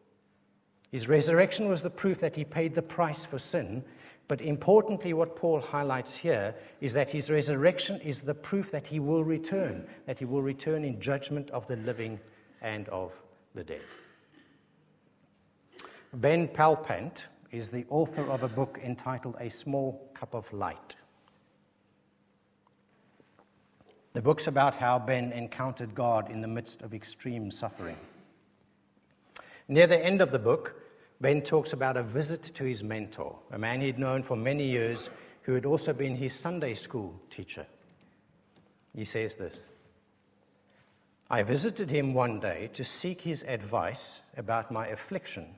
His 0.92 1.09
resurrection 1.09 1.68
was 1.68 1.82
the 1.82 1.90
proof 1.90 2.20
that 2.20 2.37
he 2.37 2.44
paid 2.44 2.74
the 2.74 2.82
price 2.82 3.24
for 3.24 3.38
sin. 3.38 3.85
But 4.28 4.40
importantly, 4.40 5.12
what 5.12 5.37
Paul 5.37 5.61
highlights 5.61 6.16
here 6.16 6.54
is 6.80 6.92
that 6.94 7.11
his 7.11 7.30
resurrection 7.30 8.00
is 8.00 8.20
the 8.20 8.35
proof 8.35 8.70
that 8.72 8.88
he 8.88 8.98
will 8.98 9.24
return, 9.24 9.87
that 10.06 10.18
he 10.18 10.24
will 10.24 10.42
return 10.42 10.85
in 10.85 11.00
judgment 11.00 11.50
of 11.50 11.66
the 11.66 11.76
living 11.76 12.18
and 12.61 12.88
of 12.88 13.12
the 13.54 13.62
dead. 13.64 13.82
Ben 16.16 16.48
Palpant 16.48 17.26
is 17.50 17.70
the 17.70 17.85
author 17.90 18.22
of 18.31 18.42
a 18.42 18.48
book 18.48 18.81
entitled 18.83 19.37
A 19.38 19.50
Small 19.50 20.11
Cup 20.14 20.33
of 20.33 20.50
Light. 20.50 20.96
The 24.14 24.22
book's 24.22 24.46
about 24.46 24.76
how 24.76 24.98
Ben 24.98 25.31
encountered 25.33 25.94
God 25.94 26.31
in 26.31 26.40
the 26.40 26.48
midst 26.48 26.81
of 26.81 26.94
extreme 26.94 27.50
suffering. 27.50 27.98
Near 29.68 29.87
the 29.87 30.02
end 30.02 30.22
of 30.22 30.31
the 30.31 30.38
book, 30.38 30.81
Ben 31.20 31.42
talks 31.42 31.74
about 31.74 31.98
a 31.98 32.02
visit 32.02 32.44
to 32.55 32.64
his 32.64 32.83
mentor, 32.83 33.38
a 33.50 33.59
man 33.59 33.83
he'd 33.83 33.98
known 33.98 34.22
for 34.22 34.37
many 34.37 34.64
years 34.64 35.11
who 35.42 35.52
had 35.52 35.66
also 35.66 35.92
been 35.92 36.16
his 36.16 36.33
Sunday 36.33 36.72
school 36.72 37.20
teacher. 37.29 37.66
He 38.94 39.05
says 39.05 39.37
this 39.37 39.68
I 41.29 41.42
visited 41.42 41.90
him 41.90 42.14
one 42.14 42.40
day 42.40 42.70
to 42.72 42.85
seek 42.85 43.20
his 43.20 43.42
advice 43.42 44.20
about 44.35 44.72
my 44.72 44.87
affliction, 44.87 45.57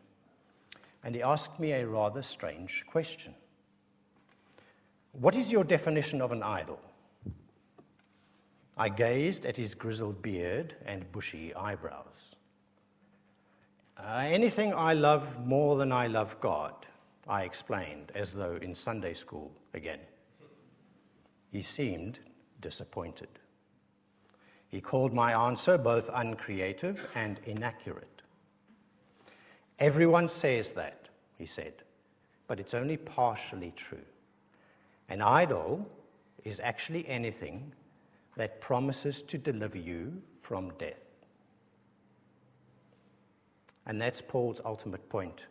and 1.05 1.15
he 1.15 1.23
asked 1.23 1.59
me 1.59 1.73
a 1.73 1.87
rather 1.87 2.23
strange 2.23 2.85
question 2.91 3.35
What 5.13 5.35
is 5.35 5.53
your 5.53 5.65
definition 5.65 6.21
of 6.21 6.33
an 6.33 6.43
idol? 6.43 6.81
I 8.77 8.89
gazed 8.89 9.45
at 9.45 9.57
his 9.57 9.75
grizzled 9.75 10.23
beard 10.23 10.77
and 10.87 11.11
bushy 11.11 11.53
eyebrows. 11.55 12.37
Uh, 13.99 14.25
anything 14.25 14.73
I 14.73 14.93
love 14.93 15.45
more 15.45 15.77
than 15.77 15.91
I 15.91 16.07
love 16.07 16.41
God, 16.41 16.87
I 17.27 17.43
explained, 17.43 18.13
as 18.15 18.33
though 18.33 18.57
in 18.63 18.75
Sunday 18.75 19.15
school 19.15 19.51
again. 19.75 19.99
He 21.51 21.63
seemed 21.63 22.21
disappointed. 22.61 23.29
He 24.69 24.81
called 24.81 25.13
my 25.13 25.33
answer 25.33 25.79
both 25.79 26.11
uncreative 26.13 27.09
and 27.15 27.41
inaccurate. 27.45 28.18
Everyone 29.79 30.29
says 30.29 30.73
that, 30.73 31.09
he 31.37 31.47
said, 31.47 31.75
but 32.47 32.59
it's 32.59 32.75
only 32.75 32.97
partially 32.97 33.73
true. 33.77 33.99
An 35.09 35.23
idol 35.23 35.89
is 36.45 36.61
actually 36.61 37.09
anything 37.09 37.73
that 38.37 38.61
promises 38.61 39.23
to 39.23 39.39
deliver 39.39 39.79
you 39.79 40.21
from 40.41 40.73
death. 40.79 41.05
And 43.87 44.01
that's 44.01 44.21
Paul's 44.21 44.61
ultimate 44.65 45.09
point 45.09 45.43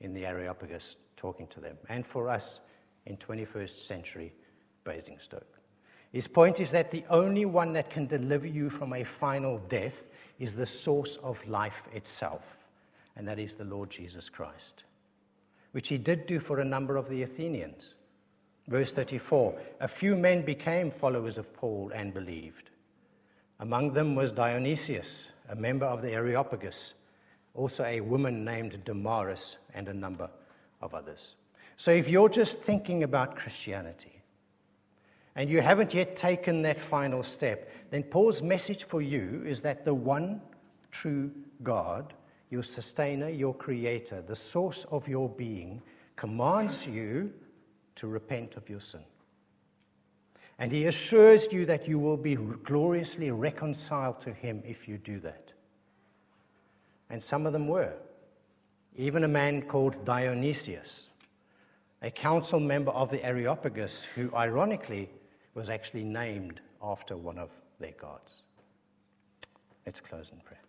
in 0.00 0.14
the 0.14 0.24
Areopagus 0.24 0.98
talking 1.16 1.46
to 1.48 1.60
them, 1.60 1.76
and 1.88 2.06
for 2.06 2.28
us 2.28 2.60
in 3.06 3.16
21st 3.16 3.86
century 3.86 4.32
Basingstoke. 4.84 5.58
His 6.12 6.26
point 6.26 6.60
is 6.60 6.70
that 6.70 6.90
the 6.90 7.04
only 7.10 7.44
one 7.44 7.72
that 7.74 7.90
can 7.90 8.06
deliver 8.06 8.46
you 8.46 8.70
from 8.70 8.94
a 8.94 9.04
final 9.04 9.58
death 9.58 10.08
is 10.38 10.54
the 10.54 10.64
source 10.64 11.16
of 11.16 11.46
life 11.46 11.86
itself, 11.92 12.57
and 13.18 13.28
that 13.28 13.38
is 13.38 13.52
the 13.54 13.64
Lord 13.64 13.90
Jesus 13.90 14.30
Christ, 14.30 14.84
which 15.72 15.88
he 15.88 15.98
did 15.98 16.24
do 16.24 16.40
for 16.40 16.60
a 16.60 16.64
number 16.64 16.96
of 16.96 17.10
the 17.10 17.22
Athenians. 17.22 17.94
Verse 18.68 18.92
34 18.92 19.54
A 19.80 19.88
few 19.88 20.16
men 20.16 20.42
became 20.42 20.90
followers 20.90 21.36
of 21.36 21.52
Paul 21.52 21.92
and 21.94 22.14
believed. 22.14 22.70
Among 23.60 23.92
them 23.92 24.14
was 24.14 24.32
Dionysius, 24.32 25.28
a 25.50 25.54
member 25.54 25.84
of 25.84 26.00
the 26.00 26.12
Areopagus 26.12 26.94
also 27.58 27.84
a 27.84 28.00
woman 28.00 28.44
named 28.44 28.84
Damaris, 28.84 29.56
and 29.74 29.88
a 29.88 29.94
number 29.94 30.30
of 30.80 30.94
others. 30.94 31.34
So 31.76 31.90
if 31.90 32.08
you're 32.08 32.28
just 32.28 32.60
thinking 32.60 33.02
about 33.02 33.36
Christianity 33.36 34.22
and 35.34 35.50
you 35.50 35.60
haven't 35.60 35.92
yet 35.92 36.16
taken 36.16 36.62
that 36.62 36.80
final 36.80 37.22
step, 37.22 37.70
then 37.90 38.04
Paul's 38.04 38.42
message 38.42 38.84
for 38.84 39.02
you 39.02 39.42
is 39.44 39.60
that 39.62 39.84
the 39.84 39.94
one 39.94 40.40
true 40.90 41.30
God, 41.62 42.14
your 42.50 42.62
sustainer, 42.62 43.28
your 43.28 43.54
creator, 43.54 44.22
the 44.22 44.36
source 44.36 44.84
of 44.84 45.06
your 45.08 45.28
being, 45.28 45.82
commands 46.16 46.86
you 46.86 47.32
to 47.96 48.06
repent 48.06 48.56
of 48.56 48.68
your 48.68 48.80
sin. 48.80 49.04
And 50.58 50.72
he 50.72 50.86
assures 50.86 51.52
you 51.52 51.66
that 51.66 51.86
you 51.86 51.98
will 51.98 52.16
be 52.16 52.34
gloriously 52.34 53.30
reconciled 53.30 54.20
to 54.20 54.32
him 54.32 54.62
if 54.64 54.88
you 54.88 54.98
do 54.98 55.20
that 55.20 55.52
and 57.10 57.22
some 57.22 57.46
of 57.46 57.52
them 57.52 57.68
were. 57.68 57.92
Even 58.96 59.24
a 59.24 59.28
man 59.28 59.62
called 59.62 60.04
Dionysius, 60.04 61.08
a 62.02 62.10
council 62.10 62.60
member 62.60 62.90
of 62.92 63.10
the 63.10 63.24
Areopagus, 63.24 64.04
who 64.14 64.30
ironically 64.34 65.08
was 65.54 65.68
actually 65.68 66.04
named 66.04 66.60
after 66.82 67.16
one 67.16 67.38
of 67.38 67.50
their 67.80 67.92
gods. 67.92 68.42
Let's 69.86 70.00
close 70.00 70.30
in 70.32 70.40
prayer. 70.40 70.60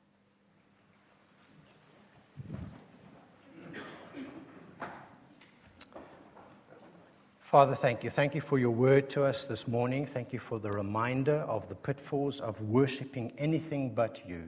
Father, 7.49 7.73
thank 7.73 8.03
you. 8.03 8.12
Thank 8.12 8.35
you 8.35 8.41
for 8.41 8.59
your 8.59 8.69
word 8.69 9.09
to 9.09 9.23
us 9.23 9.45
this 9.45 9.67
morning. 9.67 10.05
Thank 10.05 10.31
you 10.33 10.38
for 10.38 10.59
the 10.59 10.71
reminder 10.71 11.38
of 11.47 11.67
the 11.67 11.73
pitfalls 11.73 12.39
of 12.39 12.62
worshiping 12.62 13.33
anything 13.39 13.95
but 13.95 14.21
you. 14.29 14.47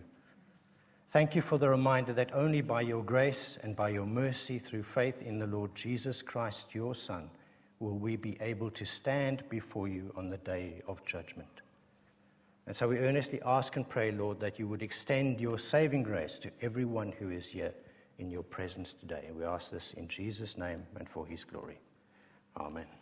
Thank 1.09 1.35
you 1.35 1.41
for 1.41 1.57
the 1.57 1.67
reminder 1.67 2.13
that 2.13 2.31
only 2.31 2.61
by 2.61 2.81
your 2.81 3.03
grace 3.03 3.57
and 3.63 3.75
by 3.75 3.89
your 3.89 4.05
mercy 4.05 4.59
through 4.59 4.83
faith 4.83 5.23
in 5.23 5.39
the 5.39 5.47
Lord 5.47 5.73
Jesus 5.73 6.21
Christ, 6.21 6.75
your 6.75 6.93
Son, 6.93 7.31
will 7.79 7.97
we 7.97 8.17
be 8.17 8.37
able 8.39 8.69
to 8.69 8.85
stand 8.85 9.41
before 9.49 9.87
you 9.87 10.13
on 10.15 10.27
the 10.27 10.37
day 10.37 10.83
of 10.87 11.03
judgment. 11.03 11.61
And 12.67 12.77
so 12.77 12.87
we 12.87 12.99
earnestly 12.99 13.41
ask 13.43 13.77
and 13.77 13.89
pray, 13.89 14.11
Lord, 14.11 14.39
that 14.41 14.59
you 14.59 14.67
would 14.67 14.83
extend 14.83 15.41
your 15.41 15.57
saving 15.57 16.03
grace 16.03 16.37
to 16.37 16.51
everyone 16.61 17.13
who 17.17 17.31
is 17.31 17.47
here 17.47 17.73
in 18.19 18.29
your 18.29 18.43
presence 18.43 18.93
today. 18.93 19.31
We 19.35 19.43
ask 19.43 19.71
this 19.71 19.93
in 19.93 20.07
Jesus' 20.07 20.55
name 20.55 20.83
and 20.99 21.09
for 21.09 21.25
his 21.25 21.43
glory. 21.43 21.79
Amen. 22.57 23.00